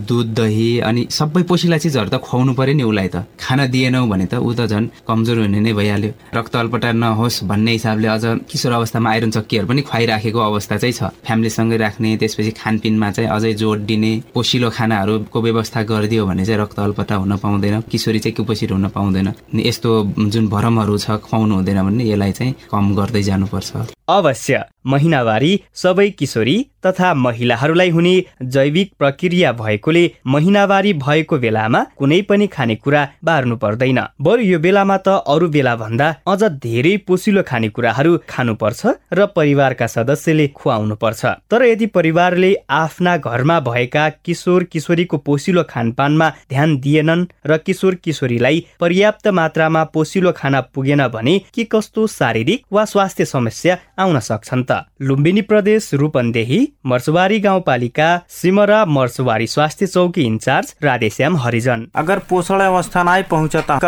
दुध 0.06 0.28
दही 0.38 0.70
अनि 0.86 1.08
सबै 1.10 1.42
पोसिला 1.50 1.78
चिजहरू 1.82 2.10
त 2.14 2.22
खुवाउनु 2.22 2.54
पर्यो 2.54 2.76
नि 2.78 2.84
उसलाई 2.84 3.10
त। 3.10 3.26
खान 3.42 3.60
दिएनौ 3.74 4.06
भने 4.06 4.26
त 4.30 4.38
ऊ 4.38 4.54
त 4.54 4.70
झन् 4.70 4.86
कमजोर 5.08 5.38
हुने 5.42 5.60
नै 5.66 5.74
भइहाल्यो। 5.74 6.12
रक्त 6.38 6.56
अल्पटा 6.56 6.92
नहोस् 6.94 7.44
भन्ने 7.50 7.72
हिसाबले 7.72 8.08
अझ 8.08 8.24
किशोर 8.46 8.72
अवस्थामा 8.78 9.10
आइरन 9.10 9.32
चक्कीहरू 9.38 9.68
पनि 9.68 9.82
खुवाइराखेको 9.90 10.40
अवस्था 10.40 10.78
चाहिँ 10.78 10.94
छ। 10.94 11.10
फ्यामिलीसँगै 11.26 11.78
राख्ने 11.78 12.16
त्यसपछि 12.22 12.52
खानपिनमा 12.62 13.12
चाहिँ 13.12 13.30
अझै 13.30 13.54
जोड 13.58 13.80
दिने 13.90 14.12
पोसिलो 14.36 14.70
खानाहरूको 14.70 15.42
व्यवस्था 15.42 15.84
गरिदियो 15.88 16.26
भने 16.28 16.46
चाहिँ 16.46 16.60
रक्त 16.62 16.80
अल्पता 16.80 17.16
हुन 17.16 17.38
पाउँदैन 17.40 17.82
किशोरी 17.92 18.20
चाहिँ 18.20 18.36
कुपोषित 18.36 18.72
हुन 18.72 18.88
पाउँदैन। 18.92 19.34
यस्तो 19.64 19.90
जुन 20.28 20.48
भरमहरू 20.52 20.98
छ 20.98 21.24
खुवाउनु 21.24 21.56
हुँदैन 21.56 21.80
भने 21.88 22.04
यसलाई 22.04 22.32
चाहिँ 22.32 22.56
कम 22.72 22.96
गर्दै 22.96 23.24
जानुपर्छ। 23.24 23.72
अवश्य। 24.10 24.75
महिनावारी 24.86 25.52
सबै 25.84 26.10
किशोरी 26.20 26.56
तथा 26.86 27.14
महिलाहरूलाई 27.26 27.90
हुने 27.90 28.14
जैविक 28.56 28.92
प्रक्रिया 29.00 29.52
भएकोले 29.62 30.04
महिनावारी 30.34 30.92
भएको 31.06 31.38
बेलामा 31.46 31.82
कुनै 31.98 32.22
पनि 32.30 32.48
खानेकुरा 32.56 33.02
बार्नु 33.26 33.56
पर्दैन। 33.64 34.00
बरु 34.22 34.44
यो 34.44 34.60
बेलामा 34.66 34.98
त 34.98 35.16
अरू 35.34 35.48
बेला 35.56 35.76
भन्दा 35.76 36.10
अझ 36.28 36.42
धेरै 36.66 36.96
पोसिलो 37.08 37.44
खानेकुराहरू 37.48 38.12
खानुपर्छ 38.30 38.94
र 39.14 39.26
परिवारका 39.36 39.88
सदस्यले 39.96 40.48
खुवाउनु 40.60 40.96
पर्छ 41.04 41.26
तर 41.52 41.66
यदि 41.66 41.86
परिवारले 41.98 42.54
आफ्ना 42.80 43.18
घरमा 43.18 43.60
भएका 43.70 44.08
किशोर 44.26 44.64
किशोरीको 44.72 45.18
पोसिलो 45.28 45.64
खानपानमा 45.70 46.30
ध्यान 46.50 46.78
दिएनन् 46.86 47.26
र 47.48 47.58
किशोर 47.66 47.96
किशोरीलाई 48.06 48.66
पर्याप्त 48.80 49.28
मात्रामा 49.40 49.84
पोसिलो 49.96 50.32
खाना 50.38 50.62
पुगेन 50.74 51.08
भने 51.16 51.36
के 51.56 51.64
कस्तो 51.74 52.08
शारीरिक 52.14 52.66
वा 52.72 52.86
स्वास्थ्य 52.94 53.26
समस्या 53.26 53.78
आउन 54.00 54.20
सक्छन् 54.30 54.64
त? 54.64 54.75
लुम्बिनी 55.02 55.42
प्रदेश 55.44 55.90
रूपन्देही, 55.94 56.60
मर्सवारी 56.86 57.40
गाउँपालिका, 57.40 58.10
सिमरा 58.32 58.84
मर्सवारी 58.88 59.48
स्वास्थ्य 59.48 59.88
चौकी 59.88 60.24
इंचार्ज 60.24 60.74
राधेश्याम 60.84 61.38
हरिजन। 61.38 61.88
अगर 61.96 62.20
पोषण 62.30 62.60
अवस्था 62.62 63.04
नहीं 63.04 63.24
पहुँचता 63.24 63.80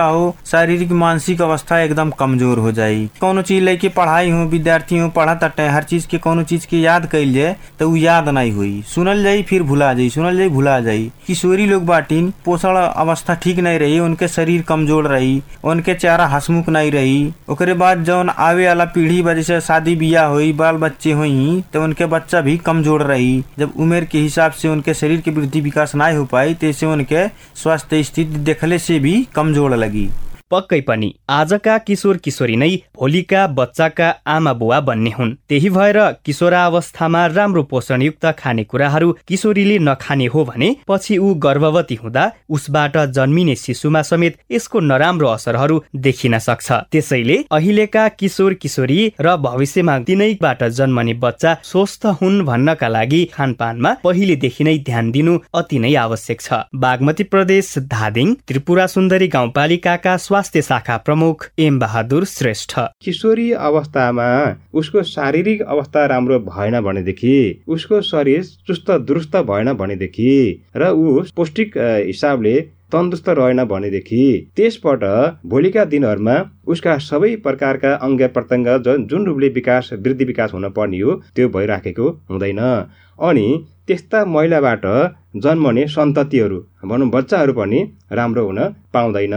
शारीरिक, 0.46 0.92
मानसिक 0.94 1.42
अवस्था 1.42 1.80
एकदम 1.80 2.12
कमज़ोर 2.20 2.60
हो 2.60 2.72
जाई 2.72 3.10
कोनो 3.20 3.42
चीज़ 3.42 3.64
लेके 3.64 3.90
पढ़ाई 3.90 4.30
हो, 4.30 4.44
विद्यार्थी 4.48 4.98
हो 4.98 5.10
पढ़ा 5.10 5.36
तटे 5.38 5.68
हर 5.68 5.84
चीज़ 5.84 6.08
के 6.08 6.18
कोनो 6.20 6.44
चीज़ 6.44 6.68
के 6.68 6.78
याद 6.78 7.06
कैल 7.12 7.34
जाए 7.34 7.56
तो 7.80 7.96
याद 7.98 8.30
नहीं 8.30 8.52
हुई 8.52 8.82
सुनल 8.88 9.24
जाई 9.24 9.44
फिर 9.44 9.64
भुला 9.64 9.94
जाई 9.94 10.10
सुनल 10.10 10.38
जाई 10.38 10.50
भुला 10.50 10.80
जाई 10.82 11.12
किशोरी 11.28 11.66
लोग 11.66 11.86
बाटिन, 11.86 12.32
पोषण 12.46 12.76
अवस्था 12.76 13.34
ठीक 13.36 13.60
नहीं 13.60 13.80
रही, 13.80 14.00
उनके 14.00 14.28
शरीर 14.28 14.62
कमज़ोर 14.62 15.08
रही, 15.08 15.42
उनके 15.64 15.94
चेहरा 15.96 16.26
हसमुख 16.28 16.70
नहीं 16.70 16.92
रही। 16.92 17.34
ओकरे 17.50 17.74
बाद 17.76 18.04
जौन 18.04 18.30
आवे 18.30 18.68
वाला 18.68 18.86
पीढ़ी 18.88 19.22
वजह 19.22 19.42
से 19.44 19.60
शादी 19.62 19.96
बिया 19.96 20.24
हुई 20.26 20.52
बाल 20.54 20.77
बच्चे 20.78 21.12
हुई 21.12 21.64
तो 21.74 21.84
उनके 21.84 22.06
बच्चा 22.08 22.42
भी 22.42 22.58
कमज़ोर 22.60 23.04
रही। 23.04 23.44
जब 23.60 23.74
उम्र 23.78 24.04
के 24.06 24.20
हिसाब 24.20 24.52
से 24.52 24.68
उनके 24.68 24.94
शरीर 24.94 25.22
की 25.22 25.32
वृद्धि 25.32 25.62
विकास 25.62 25.96
नहीं 25.96 26.18
हो 26.18 26.26
पाई, 26.26 26.54
तैसे 26.56 26.86
उनके 26.86 27.28
स्वास्थ्य 27.56 28.04
स्थिति 28.04 28.38
देखने 28.40 28.80
से 28.80 29.00
भी 29.00 29.22
कमज़ोर 29.36 29.76
लगी। 29.76 30.10
पक्कै 30.52 30.80
पनि 30.82 31.10
आजका 31.30 31.78
किशोर 31.88 32.18
किशोरी 32.18 32.56
नै 32.56 32.70
भोलिका 32.98 33.46
बच्चाका 33.58 34.08
आमा 34.28 34.54
बुवा 34.54 34.80
बन्ने 34.82 35.12
हुन्। 35.18 35.34
त्यही 35.50 35.70
भएर 35.70 36.00
किशोरावस्थामा 36.26 37.26
राम्रो 37.28 37.64
पोषणयुक्त 37.72 38.26
खानेकुराहरू 38.40 39.12
किशोरीले 39.28 39.78
नखाने 39.80 40.26
हो 40.28 40.44
भने 40.46 40.70
पछि 40.88 41.18
ऊ 41.18 41.34
गर्भवती 41.46 41.96
हुँदा 41.96 42.24
उसबाट 42.50 42.98
जन्मिने 43.16 43.56
शिशुमा 43.58 44.02
समेत 44.02 44.38
यसको 44.52 44.80
नराम्रो 44.82 45.28
असरहरू 45.28 45.82
देखिन 46.06 46.38
सक्छ। 46.40 46.72
त्यसैले 46.92 47.38
अहिलेका 47.52 48.08
किशोर 48.20 48.54
किशोरी 48.62 49.00
र 49.22 49.36
भविष्यमा 49.40 49.98
तिनैबाट 50.08 50.64
जन्मने 50.78 51.14
बच्चा 51.24 51.56
स्वस्थ 51.64 52.06
हुन् 52.22 52.44
भन्नका 52.46 52.88
लागि 52.88 53.24
खानपानमा 53.34 53.94
पहिलेदेखि 54.04 54.64
नै 54.64 54.78
ध्यान 54.88 55.12
दिनु 55.12 55.38
अति 55.54 55.80
नै 55.80 55.94
आवश्यक 55.98 56.42
छ। 56.42 56.54
बागमती 56.76 57.24
प्रदेश 57.24 57.74
धादिङ 57.88 58.34
त्रिपुरा 58.48 58.86
सुन्दरी 58.88 59.28
गाउँपालिकाका 59.28 60.16
स्वास्थ्य 60.38 60.62
शाखा 60.62 60.96
प्रमुख 60.98 61.46
एम 61.60 61.78
बहादुर 61.80 62.26
श्रेष्ठ। 62.26 62.74
किशोरी 63.04 63.52
अवस्थामा 63.68 64.26
उसको 64.74 65.02
शारीरिक 65.04 65.62
अवस्था 65.66 66.06
राम्रो 66.06 66.40
भएन 66.42 66.80
भनेदेखि 66.82 67.38
उसको 67.68 68.02
शरीर 68.10 68.44
चुस्त 68.68 68.92
दुरुस्त 69.08 69.36
भएन 69.48 69.72
भनेदेखि 69.74 70.34
र 70.78 70.90
ऊ 70.90 71.24
पौष्टिक 71.36 71.78
हिसाबले 71.78 72.54
तन्दुरुस्त 72.94 73.30
रहेन 73.30 73.64
भनेदेखि 73.66 74.26
त्यसबाट 74.56 75.04
भोलिका 75.46 75.86
दिनहरूमा 75.86 76.36
उसका 76.68 76.98
सबै 77.06 77.36
प्रकारका 77.48 77.96
अङ्ग 78.06 78.22
प्रत्यङ्ग 78.36 78.70
जुन 79.10 79.26
रूपले 79.26 79.50
विकास 79.58 79.90
वृद्धि 79.96 80.26
विकास 80.26 80.54
हुन 80.54 80.70
पर्ने 80.78 81.00
हो 81.00 81.16
त्यो 81.36 81.50
भइराखेको 81.58 82.10
हुँदैन। 82.30 82.62
अनि 83.20 83.48
त्यस्ता 83.88 84.26
महिलाबाट 84.26 84.86
जन्मने 85.44 85.86
सन्ततिहरू 85.88 86.60
भनौँ 86.86 87.10
बच्चाहरू 87.10 87.54
पनि 87.54 87.80
राम्रो 88.12 88.44
हुन 88.46 88.60
पाउँदैन। 88.94 89.36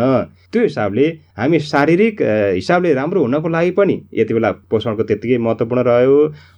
त्यो 0.53 0.63
हिसाबले 0.63 1.07
हामी 1.39 1.59
शारीरिक 1.61 2.23
हिसाबले 2.55 2.93
राम्रो 2.95 3.21
हुनको 3.23 3.49
लागि 3.49 3.71
पनि 3.79 3.95
यति 4.15 4.35
बेला 4.35 4.51
पोषणको 4.71 5.03
त्यत्तिकै 5.03 5.39
महत्त्वपूर्ण 5.39 5.83
रह्यो। 5.87 6.17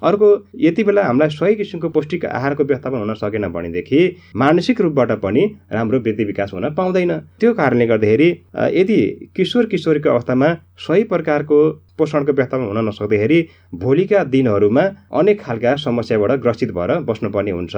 अर्को 0.08 0.28
यति 0.66 0.82
बेला 0.84 1.04
हामीलाई 1.04 1.28
सही 1.28 1.54
किसिमको 1.54 1.88
पौष्टिक 1.88 2.24
आहारको 2.26 2.64
व्यवस्थापन 2.64 2.98
हुन 2.98 3.14
सकेन 3.14 3.48
भनेदेखि 3.52 4.00
मानसिक 4.36 4.80
रूपबाट 4.80 5.12
पनि 5.24 5.44
राम्रो 5.72 5.98
वृद्धि 5.98 6.24
विकास 6.24 6.50
हुन 6.54 6.68
पाउँदैन। 6.74 7.12
त्यो 7.40 7.52
कारणले 7.54 7.86
गर्दाखेरि 7.86 8.28
यदि 8.80 9.00
किशोर 9.36 9.66
किशोरीको 9.72 10.10
अवस्थामा 10.10 10.54
सही 10.86 11.04
प्रकारको 11.12 11.58
पोषणको 11.98 12.32
व्यवस्थापन 12.32 12.64
हुन 12.66 12.88
नसक्दाखेरि 12.88 13.40
भोलिका 13.76 14.24
दिनहरूमा 14.32 14.84
अनेक 15.12 15.40
खालका 15.42 15.74
समस्याबाट 15.78 16.30
ग्रसित 16.40 16.70
भएर 16.72 16.98
बस्नुपर्ने 17.08 17.50
हुन्छ। 17.50 17.74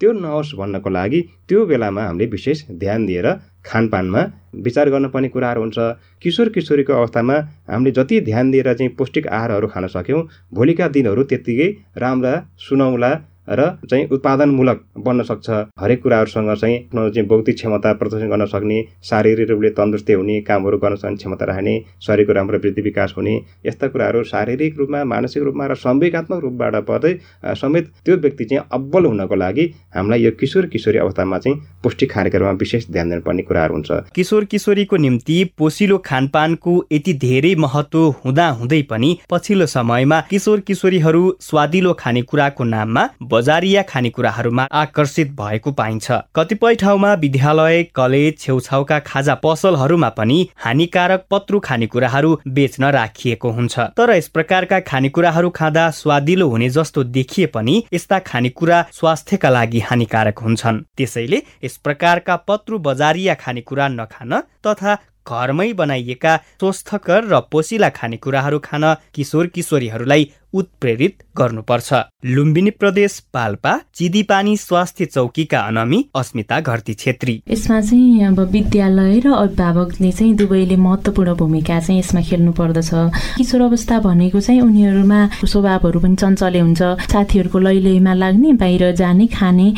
त्यो 0.00 0.12
नहोस् 0.12 0.54
भन्नको 0.58 0.90
लागि 0.90 1.20
त्यो 1.48 1.64
बेलामा 1.66 2.02
हामीले 2.02 2.26
विशेष 2.26 2.58
ध्यान 2.82 3.06
दिएर 3.06 3.26
खानपानमा 3.64 4.22
विचार 4.64 4.88
गर्नुपर्ने 4.90 5.28
कुराहरू 5.28 5.60
हुन्छ। 5.60 5.78
किशोर 6.22 6.48
किशोरीको 6.48 6.92
अवस्थामा 6.92 7.36
हामीले 7.70 7.90
जति 7.98 8.20
ध्यान 8.28 8.50
दिएर 8.50 8.72
चाहिँ 8.74 8.94
पौष्टिक 8.98 9.26
आहारहरू 9.28 9.66
खान 9.68 9.86
सक्यौँ 9.86 10.22
भोलिका 10.54 10.88
दिनहरू 10.88 11.22
त्यत्तिकै 11.30 11.68
राम्रा 11.98 12.34
सुनौला 12.58 13.12
र 13.48 13.70
चाहिँ 13.90 14.06
उत्पादनमूलक 14.12 14.80
बन्न 15.06 15.22
सक्छ। 15.22 15.50
हरेक 15.80 16.02
कुराहरूसँग 16.02 16.54
चाहिँ 16.54 16.76
आफ्नो 16.78 17.08
चाहिँ 17.10 17.28
बौद्धिक 17.28 17.56
क्षमता 17.56 17.92
प्रदर्शन 17.94 18.28
गर्न 18.30 18.46
सक्ने 18.46 18.82
शारीरिक 19.04 19.50
रूपले 19.50 19.70
तन्दुरुस्ती 19.72 20.12
हुने 20.12 20.40
कामहरू 20.42 20.78
गर्न 20.78 20.96
सक्ने 20.96 21.16
क्षमता 21.16 21.44
राख्ने 21.46 21.74
शरीरको 22.06 22.32
राम्रो 22.32 22.58
वृद्धि 22.58 22.82
विकास 22.82 23.14
हुने 23.16 23.34
यस्ता 23.66 23.88
कुराहरू 23.88 24.22
शारीरिक 24.26 24.78
रूपमा 24.78 25.04
मानसिक 25.06 25.42
रूपमा 25.42 25.66
र 25.66 25.74
संवेगात्मक 25.76 26.40
रूपबाट 26.42 26.74
पर्दै 26.84 27.12
समेत 27.56 27.92
त्यो 28.04 28.16
व्यक्ति 28.16 28.44
चाहिँ 28.44 28.64
अब्बल 28.72 29.04
हुनको 29.06 29.34
लागि 29.36 29.64
हामीलाई 29.96 30.22
यो 30.22 30.30
किशोर 30.40 30.66
किशोरी 30.66 30.98
अवस्थामा 30.98 31.38
चाहिँ 31.38 31.58
पौष्टिक 31.82 32.12
खानेकुरामा 32.12 32.52
विशेष 32.58 32.86
ध्यान 32.90 33.08
दिनुपर्ने 33.10 33.42
कुराहरू 33.42 33.74
हुन्छ। 33.74 33.90
किशोर 34.14 34.44
किशोरीको 34.50 34.96
निम्ति 34.96 35.38
पोसिलो 35.58 35.98
खानपानको 36.06 36.72
यति 36.92 37.12
धेरै 37.22 37.54
महत्व 37.58 37.98
हुँदा 38.24 38.48
हुँदै 38.58 38.82
पनि 38.90 39.16
पछिल्लो 39.30 39.66
समयमा 39.66 40.20
किशोर 40.30 40.60
किशोरीहरू 40.66 41.22
स्वादिलो 41.40 41.92
खानेकुराको 41.98 42.64
नाममा 42.66 43.08
बजारिया 43.36 43.82
खानेकुराहरूमा 43.82 44.68
आकर्षित 44.74 45.32
भएको 45.40 45.72
पाइन्छ। 45.72 46.10
कतिपय 46.36 46.74
ठाउँमा 46.76 47.12
विद्यालय 47.16 47.82
कलेज 47.94 48.38
छेउछाउका 48.40 48.98
खाजा 49.06 49.34
पसलहरूमा 49.44 50.08
पनि 50.18 50.38
हानिकारक 50.64 51.26
पत्रु 51.30 51.60
खानेकुराहरू 51.60 52.30
बेच्न 52.56 52.90
राखिएको 52.92 53.50
हुन्छ। 53.52 53.78
तर 53.98 54.10
यस 54.12 54.28
प्रकारका 54.28 54.80
खानेकुराहरू 54.88 55.50
खाँदा 55.50 55.88
स्वादिलो 55.92 56.48
हुने 56.48 56.68
जस्तो 56.70 57.04
देखिए 57.16 57.46
पनि 57.54 57.82
यस्ता 57.92 58.18
खानेकुरा 58.26 58.84
स्वास्थ्यका 58.92 59.50
लागि 59.50 59.80
हानिकारक 59.80 60.38
हुन्छन्। 60.38 60.82
त्यसैले 60.96 61.42
यस 61.64 61.76
प्रकारका 61.84 62.36
पत्रु 62.48 62.78
बजारिया 62.78 63.34
खानेकुरा 63.34 63.88
नखान 63.90 64.40
तथा 64.66 64.98
घरमै 65.26 65.72
बनाइएका 65.72 66.36
स्वस्थकर 66.60 67.24
र 67.26 67.38
पोसिला 67.52 67.88
खानेकुराहरू 67.90 68.58
खान 68.58 68.84
किशोर 69.14 69.46
किशोरीहरूलाई 69.54 70.30
उत्प्रेरित 70.56 71.22
गर्नुपर्छ। 71.38 71.94
लुम्बिनी 72.26 72.70
प्रदेश 72.72 73.18
पाल्पा 73.34 73.72
चिदीपानी 73.94 74.56
स्वास्थ्य 74.56 75.04
चौकीका 75.06 75.60
अनमी 75.60 75.98
अस्मिता 76.16 76.60
घरती 76.60 76.94
छेत्री। 76.94 77.34
यसमा 77.50 77.80
चाहिँ 77.80 78.24
अब 78.26 78.40
विद्यालय 78.50 79.18
र 79.20 79.32
अभिभावकले 79.34 80.10
चाहिँ 80.12 80.34
दुवैले 80.36 80.76
महत्त्वपूर्ण 80.76 81.34
भूमिका 81.36 81.78
चाहिँ 81.80 81.98
यसमा 82.00 82.20
खेल्नु 82.22 82.52
पर्दछ। 82.52 82.90
किशोर 83.36 83.60
अवस्था 83.62 83.98
भनेको 84.00 84.40
चाहिँ 84.40 84.60
उनीहरूमा 84.60 85.20
स्वभावहरू 85.44 86.00
पनि 86.00 86.16
चञ्चले 86.16 86.60
हुन्छ। 86.60 86.82
साथीहरूको 87.12 87.58
लैलैमा 87.58 88.14
लाग्ने 88.14 88.52
बाहिर 88.56 88.92
जाने 88.96 89.26
खाने 89.36 89.68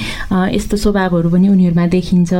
यस्तो 0.54 0.76
स्वभावहरू 0.76 1.30
पनि 1.30 1.48
उनीहरूमा 1.48 1.86
देखिन्छ। 1.88 2.32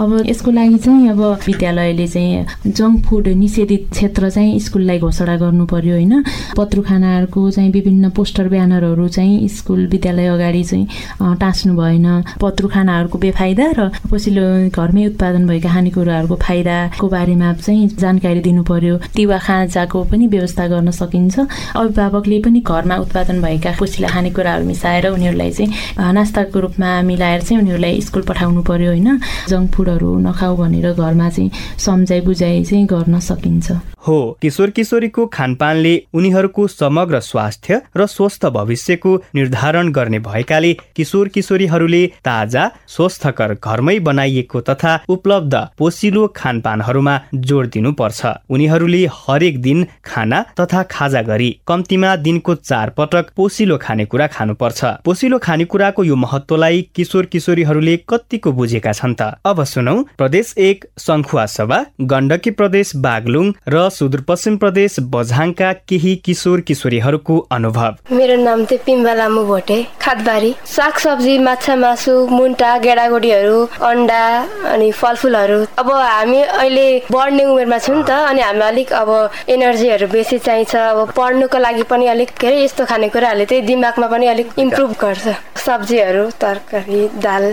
अब 0.00 0.10
यसको 0.26 0.50
लागि 0.50 0.78
चाहिँ 0.84 1.08
अब 1.10 1.20
विद्यालयले 1.46 2.06
चाहिँ 2.08 2.72
जङ्क 2.74 3.06
फुड 3.06 3.28
निषेधित 3.38 3.88
क्षेत्र 3.92 4.30
चाहिँ 4.30 4.58
स्कुललाई 4.60 4.98
घोषणा 4.98 5.36
गर्नु 5.36 5.64
पर्यो 5.66 5.94
होइन। 5.94 6.22
पत्रु 6.56 6.82
खानाहरूको 6.82 7.50
चाहिँ 7.50 7.70
विभिन्न 7.84 8.10
पोस्टर 8.16 8.48
ब्यानरहरू 8.48 9.06
चाहिँ 9.08 9.48
स्कुल 9.48 9.86
विद्यालय 9.92 10.26
अगाडि 10.26 10.62
चाहिँ 10.64 11.36
टाँच्नु 11.36 11.72
भएन। 11.76 12.06
पत्रु 12.40 12.68
खानाहरूको 12.68 13.18
बेफाइदा 13.18 13.66
र 13.76 13.80
पछिल्लो 14.08 14.72
घरमै 14.72 15.04
उत्पादन 15.06 15.46
भएका 15.46 15.68
खानेकुराहरूको 15.68 16.36
फाइदाको 16.40 17.08
बारेमा 17.08 17.52
चाहिँ 17.60 17.88
जानकारी 18.00 18.40
दिनु 18.40 18.62
पर्यो 18.64 18.96
तिवा 19.12 19.38
खाजाको 19.38 20.04
पनि 20.08 20.26
व्यवस्था 20.32 20.66
गर्न 20.72 20.90
सकिन्छ। 20.96 21.36
अभिभावकले 21.76 22.38
पनि 22.40 22.60
घरमा 22.64 22.96
उत्पादन 23.04 23.42
भएका 23.44 23.76
पोसिला 23.76 24.08
खानेकुराहरू 24.08 24.64
मिसाएर 24.64 25.06
उनीहरूलाई 25.12 25.50
चाहिँ 25.52 26.14
नास्ताको 26.16 26.60
रूपमा 26.64 26.90
मिलाएर 27.04 27.40
चाहिँ 27.44 27.60
उनीहरूलाई 27.62 28.00
स्कुल 28.00 28.22
पठाउनु 28.24 28.62
पर्यो 28.64 28.90
होइन? 28.96 29.20
जङ्क 29.52 29.70
फुडहरू 29.76 30.18
नखाऊ 30.24 30.56
भनेर 30.56 30.92
घरमा 30.96 31.28
चाहिँ 31.28 31.50
सम्झाइ 31.84 32.20
बुझाइ 32.24 32.64
चाहिँ 32.64 32.86
गर्न 32.88 33.20
सकिन्छ। 33.20 33.72
हो 34.06 34.16
किशोर 34.42 34.70
किशोरीको 34.70 35.26
खानपानले 35.32 35.94
उनीहरूको 36.14 36.66
समग्र 36.68 37.20
स्वास्थ्य 37.20 37.73
र 37.96 38.06
स्वस्थ 38.06 38.46
भविष्यको 38.54 39.14
निर्धारण 39.34 39.90
गर्ने 39.92 40.18
भएकाले 40.20 40.72
किशोर 40.96 41.28
किशोरीहरूले 41.28 42.06
ताजा 42.24 42.64
स्वस्थकर 42.88 43.54
घरमै 43.54 43.98
बनाइएको 44.00 44.60
तथा 44.60 44.92
उपलब्ध 45.08 45.54
पोसिलो 45.78 46.26
खानपानहरूमा 46.36 47.14
जोड 47.34 47.68
दिनुपर्छ। 47.68 48.26
उनीहरूले 48.50 49.02
हरेक 49.12 49.60
दिन 49.62 49.86
खाना 50.04 50.42
तथा 50.60 50.82
खाजा 50.90 51.22
गरी 51.22 51.50
कम्तीमा 51.66 52.14
दिनको 52.16 52.54
चार 52.54 52.90
पटक 52.90 53.30
पोसिलो 53.36 53.78
खानेकुरा 53.78 54.26
खानुपर्छ। 54.26 54.84
पोसिलो 55.04 55.38
खानेकुराको 55.38 56.04
यो 56.04 56.16
महत्वलाई 56.16 56.82
किशोर 56.94 57.26
किशोरीहरूले 57.26 57.96
कतिको 58.08 58.52
बुझेका 58.52 58.92
छन् 58.92 59.14
त? 59.14 59.34
अब 59.44 59.64
सुनौ 59.64 59.96
प्रदेश 60.18 60.54
एक 60.58 60.84
सङ्खुवा 60.98 61.46
सभा 61.46 61.78
गण्डकी 62.12 62.50
प्रदेश 62.50 62.92
बागलुङ 63.04 63.52
र 63.68 63.88
सुदूरपश्चिम 63.90 64.56
प्रदेश 64.56 64.96
बझाङका 65.14 65.72
केही 65.88 66.14
किशोर 66.24 66.60
किशोरीहरूको 66.60 67.36
अनुभव। 67.54 67.96
मेरो 68.12 68.36
नाम 68.42 68.64
चाहिँ 68.64 68.82
पिम्बा 68.86 69.14
लामु 69.14 69.44
भोटे 69.44 69.78
खादबारी 70.02 70.54
साग 70.66 70.98
सब्जी 71.04 71.38
माछा 71.38 71.76
मासु 71.76 72.14
मुन्टा 72.30 72.76
गेडागुडीहरू 72.84 73.58
अन्डा 73.88 74.22
अनि 74.72 74.90
फलफुलहरू। 74.92 75.60
अब 75.78 75.90
हामी 75.90 76.40
अहिले 76.42 76.86
बढ्ने 77.12 77.44
उमेरमा 77.44 77.78
छौँ 77.78 77.96
नि 77.96 78.02
त 78.02 78.10
अनि 78.30 78.40
हामीलाई 78.42 78.70
अलिक 78.70 78.92
अब 78.92 79.10
एनर्जीहरू 79.48 80.06
बेसी 80.08 80.38
चाहिन्छ। 80.38 80.74
अब 80.76 81.12
पढ्नुको 81.16 81.58
लागि 81.58 81.82
पनि 81.90 82.06
अलिक 82.14 82.30
के 82.40 82.46
अरे 82.46 82.64
यस्तो 82.64 82.84
खानेकुराहरूले 82.86 83.46
चाहिँ 83.46 83.64
दिमागमा 83.66 84.06
पनि 84.06 84.26
अलिक 84.26 84.58
इम्प्रुभ 84.58 84.96
गर्छ। 85.00 85.36
सब्जीहरू 85.66 86.24
तरकारी 86.40 87.08
दाल। 87.22 87.44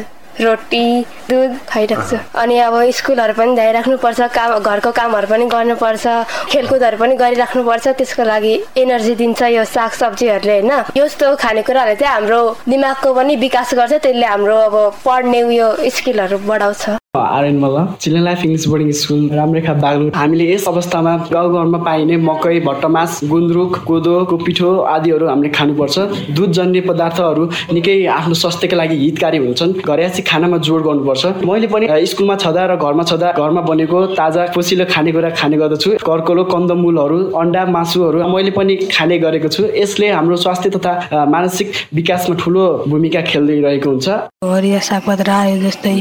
रोटी 0.41 0.85
दुध 1.29 1.57
खाइराख्छु। 1.69 2.17
अनि 2.41 2.57
अब 2.59 2.75
स्कुलहरू 2.97 3.33
पनि 3.33 3.55
जाइराख्नुपर्छ 3.55 4.21
काम 4.37 4.57
घरको 4.59 4.91
कामहरू 4.91 5.27
पनि 5.27 5.45
गर्नुपर्छ 5.55 6.05
खेलकुदहरू 6.51 6.97
पनि 6.97 7.15
गरिराख्नुपर्छ। 7.15 7.87
त्यसको 7.97 8.23
लागि 8.23 8.53
एनर्जी 8.77 9.15
दिन्छ 9.21 9.41
यो 9.57 9.63
साग 9.65 9.91
सब्जीहरूले 10.01 10.59
होइन? 10.59 10.71
यस्तो 10.97 11.35
खानेकुराहरूले 11.43 11.95
चाहिँ 11.99 12.13
हाम्रो 12.13 12.41
दिमागको 12.69 13.13
पनि 13.13 13.35
विकास 13.43 13.73
गर्छ 13.75 13.93
त्यसले 14.01 14.25
हाम्रो 14.25 14.57
अब 14.69 14.75
पढ्ने 15.05 15.41
उयो 15.43 15.67
स्किलहरू 15.89 16.37
बढाउँछ। 16.49 17.00
Aryan 17.19 17.57
Malla 17.59 17.79
children 18.01 18.23
life 18.23 18.43
English 18.43 18.65
boarding 18.71 18.91
school 18.97 19.23
Ramrekha 19.37 19.73
Baglung 19.83 20.09
हामीले 20.15 20.45
यस 20.49 20.67
अवस्थामा 20.67 21.15
गाउँ 21.31 21.49
घरमा 21.53 21.77
पाइने 21.87 22.17
मकै 22.27 22.59
भट्टमास 22.67 23.19
गुन्द्रुक 23.31 23.79
कोदोको 23.87 24.37
पिठो 24.45 24.69
आदिहरू 24.91 25.27
हामीले 25.27 25.49
खानुपर्छ। 25.57 25.97
दुधजन्य 26.37 26.81
पदार्थहरू 26.87 27.43
निकै 27.75 27.95
आफ्नो 28.17 28.35
स्वास्थ्यको 28.43 28.75
लागि 28.81 28.95
हितकारी 29.01 29.37
हुन्छन्। 29.43 29.73
घरयासी 29.83 30.21
खानामा 30.29 30.57
जोड 30.67 30.83
गर्नुपर्छ। 30.87 31.43
मैले 31.49 31.67
पनि 31.73 31.89
स्कुलमा 32.11 32.35
छँदा 32.43 32.63
र 32.71 32.77
घरमा 32.79 33.03
छँदा 33.11 33.33
घरमा 33.35 33.61
बनेको 33.67 34.05
ताजा 34.15 34.47
पोसिलो 34.55 34.85
खानेकुरा 34.93 35.29
खाने 35.35 35.57
गर्दछु। 35.63 35.91
कर्कलो 36.07 36.43
कन्दमूलहरू 36.55 37.19
अन्डा 37.43 37.65
मासुहरू 37.75 38.23
मैले 38.35 38.55
पनि 38.55 38.79
खाने 38.95 39.19
गरेको 39.25 39.49
छु। 39.51 39.67
यसले 39.83 40.07
हाम्रो 40.15 40.39
स्वास्थ्य 40.45 40.69
तथा 40.79 41.27
मानसिक 41.35 41.67
विकासमा 41.99 42.39
ठुलो 42.39 42.65
भूमिका 42.87 43.21
खेल्दै 43.29 43.59
रहेको 43.67 43.89
हुन्छ। 43.91 44.07
हरिया 44.55 44.79
सागपत्र 44.89 45.29
जस्तै 45.67 45.95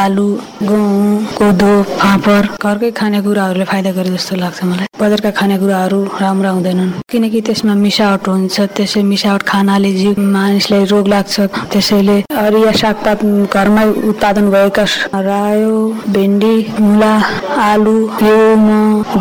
आलु 0.00 0.28
गहुँ 0.62 1.24
कोदो 1.36 1.70
फापर 2.00 2.42
घरकै 2.62 2.90
खानेकुराहरूले 2.98 3.64
फाइदा 3.64 3.90
गरे 3.92 4.10
जस्तो 4.10 4.36
लाग्छ 4.36 4.64
मलाई। 4.64 4.86
बजारका 5.00 5.30
खानेकुराहरू 5.30 6.00
राम्रा 6.20 6.50
हुँदैनन्। 6.50 6.90
किनकि 7.10 7.40
त्यसमा 7.46 7.74
मिसावट 7.76 8.28
हुन्छ 8.28 8.60
त्यसै 8.76 9.02
मिसावट 9.02 9.42
खानाले 9.42 9.92
जीव 9.92 10.20
मानिसलाई 10.36 10.84
रोग 10.92 11.08
लाग्छ। 11.08 11.34
त्यसैले 11.72 12.16
हरिया 12.32 12.72
सागपात 12.72 13.24
घरमै 13.52 13.86
उत्पादन 14.10 14.50
भएका 14.50 14.84
रायो 15.28 15.76
भेन्डी 16.14 16.56
मुला 16.80 17.14
आलु 17.60 17.96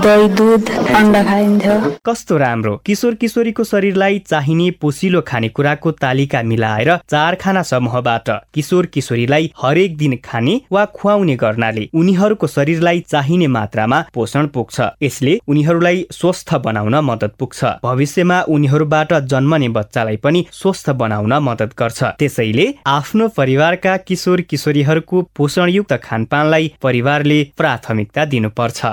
दही 0.05 0.27
दुध 0.37 0.69
अन्डा 0.95 1.23
खाइन्छ 1.23 1.65
कस्तो 2.07 2.37
राम्रो। 2.37 2.75
किशोर 2.85 3.13
किशोरीको 3.21 3.63
शरीरलाई 3.63 4.19
चाहिने 4.29 4.69
पोसिलो 4.81 5.21
खानेकुराको 5.27 5.91
तालिका 6.03 6.41
मिलाएर 6.43 6.95
चार 7.11 7.35
खाना 7.35 7.61
समूहबाट 7.71 8.29
किशोर 8.53 8.85
किशोरीलाई 8.93 9.51
हरेक 9.61 9.97
दिन 9.97 10.17
खाने 10.25 10.59
वा 10.71 10.85
खुवाउने 11.15 11.35
गर्नाले 11.35 11.83
उनीहरूको 11.93 12.47
शरीरलाई 12.47 12.99
चाहिने 13.07 13.47
मात्रामा 13.47 13.99
पोषण 14.13 14.47
पुग्छ। 14.47 14.81
यसले 15.03 15.39
उनीहरूलाई 15.47 16.05
स्वस्थ 16.11 16.53
बनाउन 16.55 16.95
मद्दत 17.03 17.33
पुग्छ। 17.39 17.63
भविष्यमा 17.83 18.41
उनीहरूबाट 18.49 19.13
जन्मने 19.31 19.69
बच्चालाई 19.69 20.17
पनि 20.17 20.45
स्वस्थ 20.51 20.89
बनाउन 20.91 21.33
मद्दत 21.39 21.71
गर्छ। 21.79 22.03
त्यसैले 22.19 22.67
आफ्नो 22.87 23.27
परिवारका 23.37 23.97
किशोर 23.97 24.41
किशोरीहरूको 24.41 25.21
पोषणयुक्त 25.35 25.93
खानपानलाई 26.03 26.73
परिवारले 26.83 27.39
प्राथमिकता 27.57 28.25
दिनुपर्छ। 28.25 28.85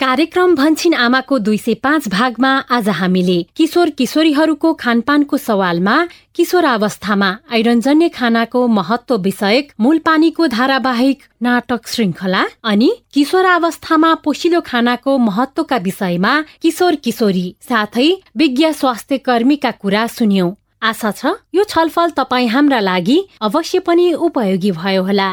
कार्यक्रम 0.00 0.54
भन्छिन 0.56 0.94
आमाको 0.96 1.38
दुई 1.38 1.56
सय 1.58 1.74
पाँच 1.76 2.06
भागमा 2.08 2.50
आज 2.72 2.88
हामीले 2.90 3.34
किशोर 3.56 3.90
किशोरीहरूको 3.90 4.72
खानपानको 4.74 5.36
सवालमा 5.36 5.96
किशोरावस्थामा 6.34 7.28
आइरनजन्य 7.52 8.08
खानाको 8.08 8.66
महत्व 8.70 9.16
विषयक 9.18 9.72
मूलपानीको 9.80 10.46
धारावाहिक 10.56 11.22
नाटक 11.42 11.88
श्रृङ्खला 11.88 12.46
अनि 12.64 12.90
किशोरावस्थामा 13.12 14.14
पोसिलो 14.24 14.60
खानाको 14.66 15.18
महत्वका 15.20 15.76
विषयमा 15.84 16.34
किशोर 16.62 16.94
किशोरी 17.04 17.46
साथै 17.68 18.10
विज्ञ 18.36 18.72
स्वास्थ्य 18.72 19.18
कर्मीका 19.20 19.70
कुरा 19.84 20.06
सुन्यौं। 20.16 20.50
आशा 20.82 21.10
छ 21.12 21.36
यो 21.54 21.64
छलफल 21.68 22.10
तपाईँ 22.16 22.48
हाम्रा 22.48 22.80
लागि 22.80 23.22
अवश्य 23.42 23.78
पनि 23.84 24.12
उपयोगी 24.24 24.70
भयो 24.80 25.02
होला। 25.04 25.32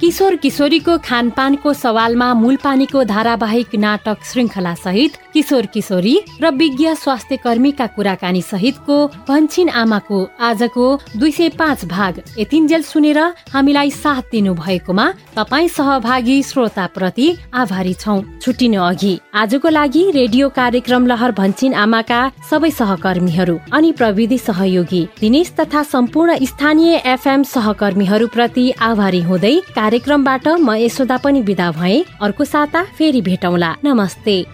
किशोर 0.00 0.34
किशोरीको 0.42 0.96
खानपानको 0.98 1.72
सवालमा 1.74 2.32
मूलपानीको 2.34 3.02
धारावाहिक 3.04 3.74
नाटक 3.76 4.22
श्रृङ्खला 4.24 4.72
सहित 4.76 5.16
किशोर 5.34 5.66
किशोरी 5.74 6.14
र 6.42 6.50
विज्ञ 6.52 6.94
स्वास्थ्य 6.96 7.36
कर्मीका 7.36 7.86
कुराकानी 7.96 8.40
सहितको 8.42 8.96
भन्छिन 9.28 9.68
आमाको 9.80 10.20
आजको 10.40 10.86
दुई 11.16 11.30
सय 11.30 11.48
पाँच 11.58 11.84
भाग 11.86 12.22
यतिन्जेल 12.38 12.82
सुनेर 12.82 13.18
हामीलाई 13.52 13.90
साथ 13.92 14.30
दिनु 14.32 14.54
भएकोमा 14.54 15.06
तपाईँ 15.36 15.68
सहभागी 15.68 16.42
श्रोता 16.42 16.86
प्रति 16.96 17.28
आभारी 17.54 17.94
छौ। 17.96 18.16
छुट्टिनु 18.42 18.80
अघि 18.82 19.12
आजको 19.34 19.68
लागि 19.68 20.04
रेडियो 20.14 20.48
कार्यक्रम 20.56 21.06
लहर 21.06 21.32
भन्छिन 21.40 21.74
आमाका 21.84 22.22
सबै 22.50 22.70
सहकर्मीहरू 22.80 23.58
अनि 23.72 23.92
प्रविधि 24.00 24.38
सहयोगी 24.40 25.04
दिनेश 25.20 25.52
तथा 25.60 25.82
सम्पूर्ण 25.92 26.38
स्थानीय 26.46 27.02
एफएम 27.06 27.42
सहकर्मीहरू 27.52 28.26
प्रति 28.32 28.70
आभारी 28.90 29.22
हुँदै 29.22 29.54
कार्यक्रमबाट 29.90 30.48
म 30.48 30.70
यशोदा 30.78 31.16
पनि 31.16 31.40
विदा 31.42 31.70
भए। 31.70 32.04
अर्को 32.22 32.44
साता 32.44 32.82
फेरि 32.98 33.20
भेटौँला। 33.20 33.70
नमस्ते। 33.84 34.46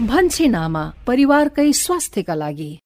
भन्छे 0.00 0.48
नामा 0.48 0.92
परिवारकै 1.06 1.72
स्वास्थ्यका 1.72 2.34
लागि। 2.34 2.72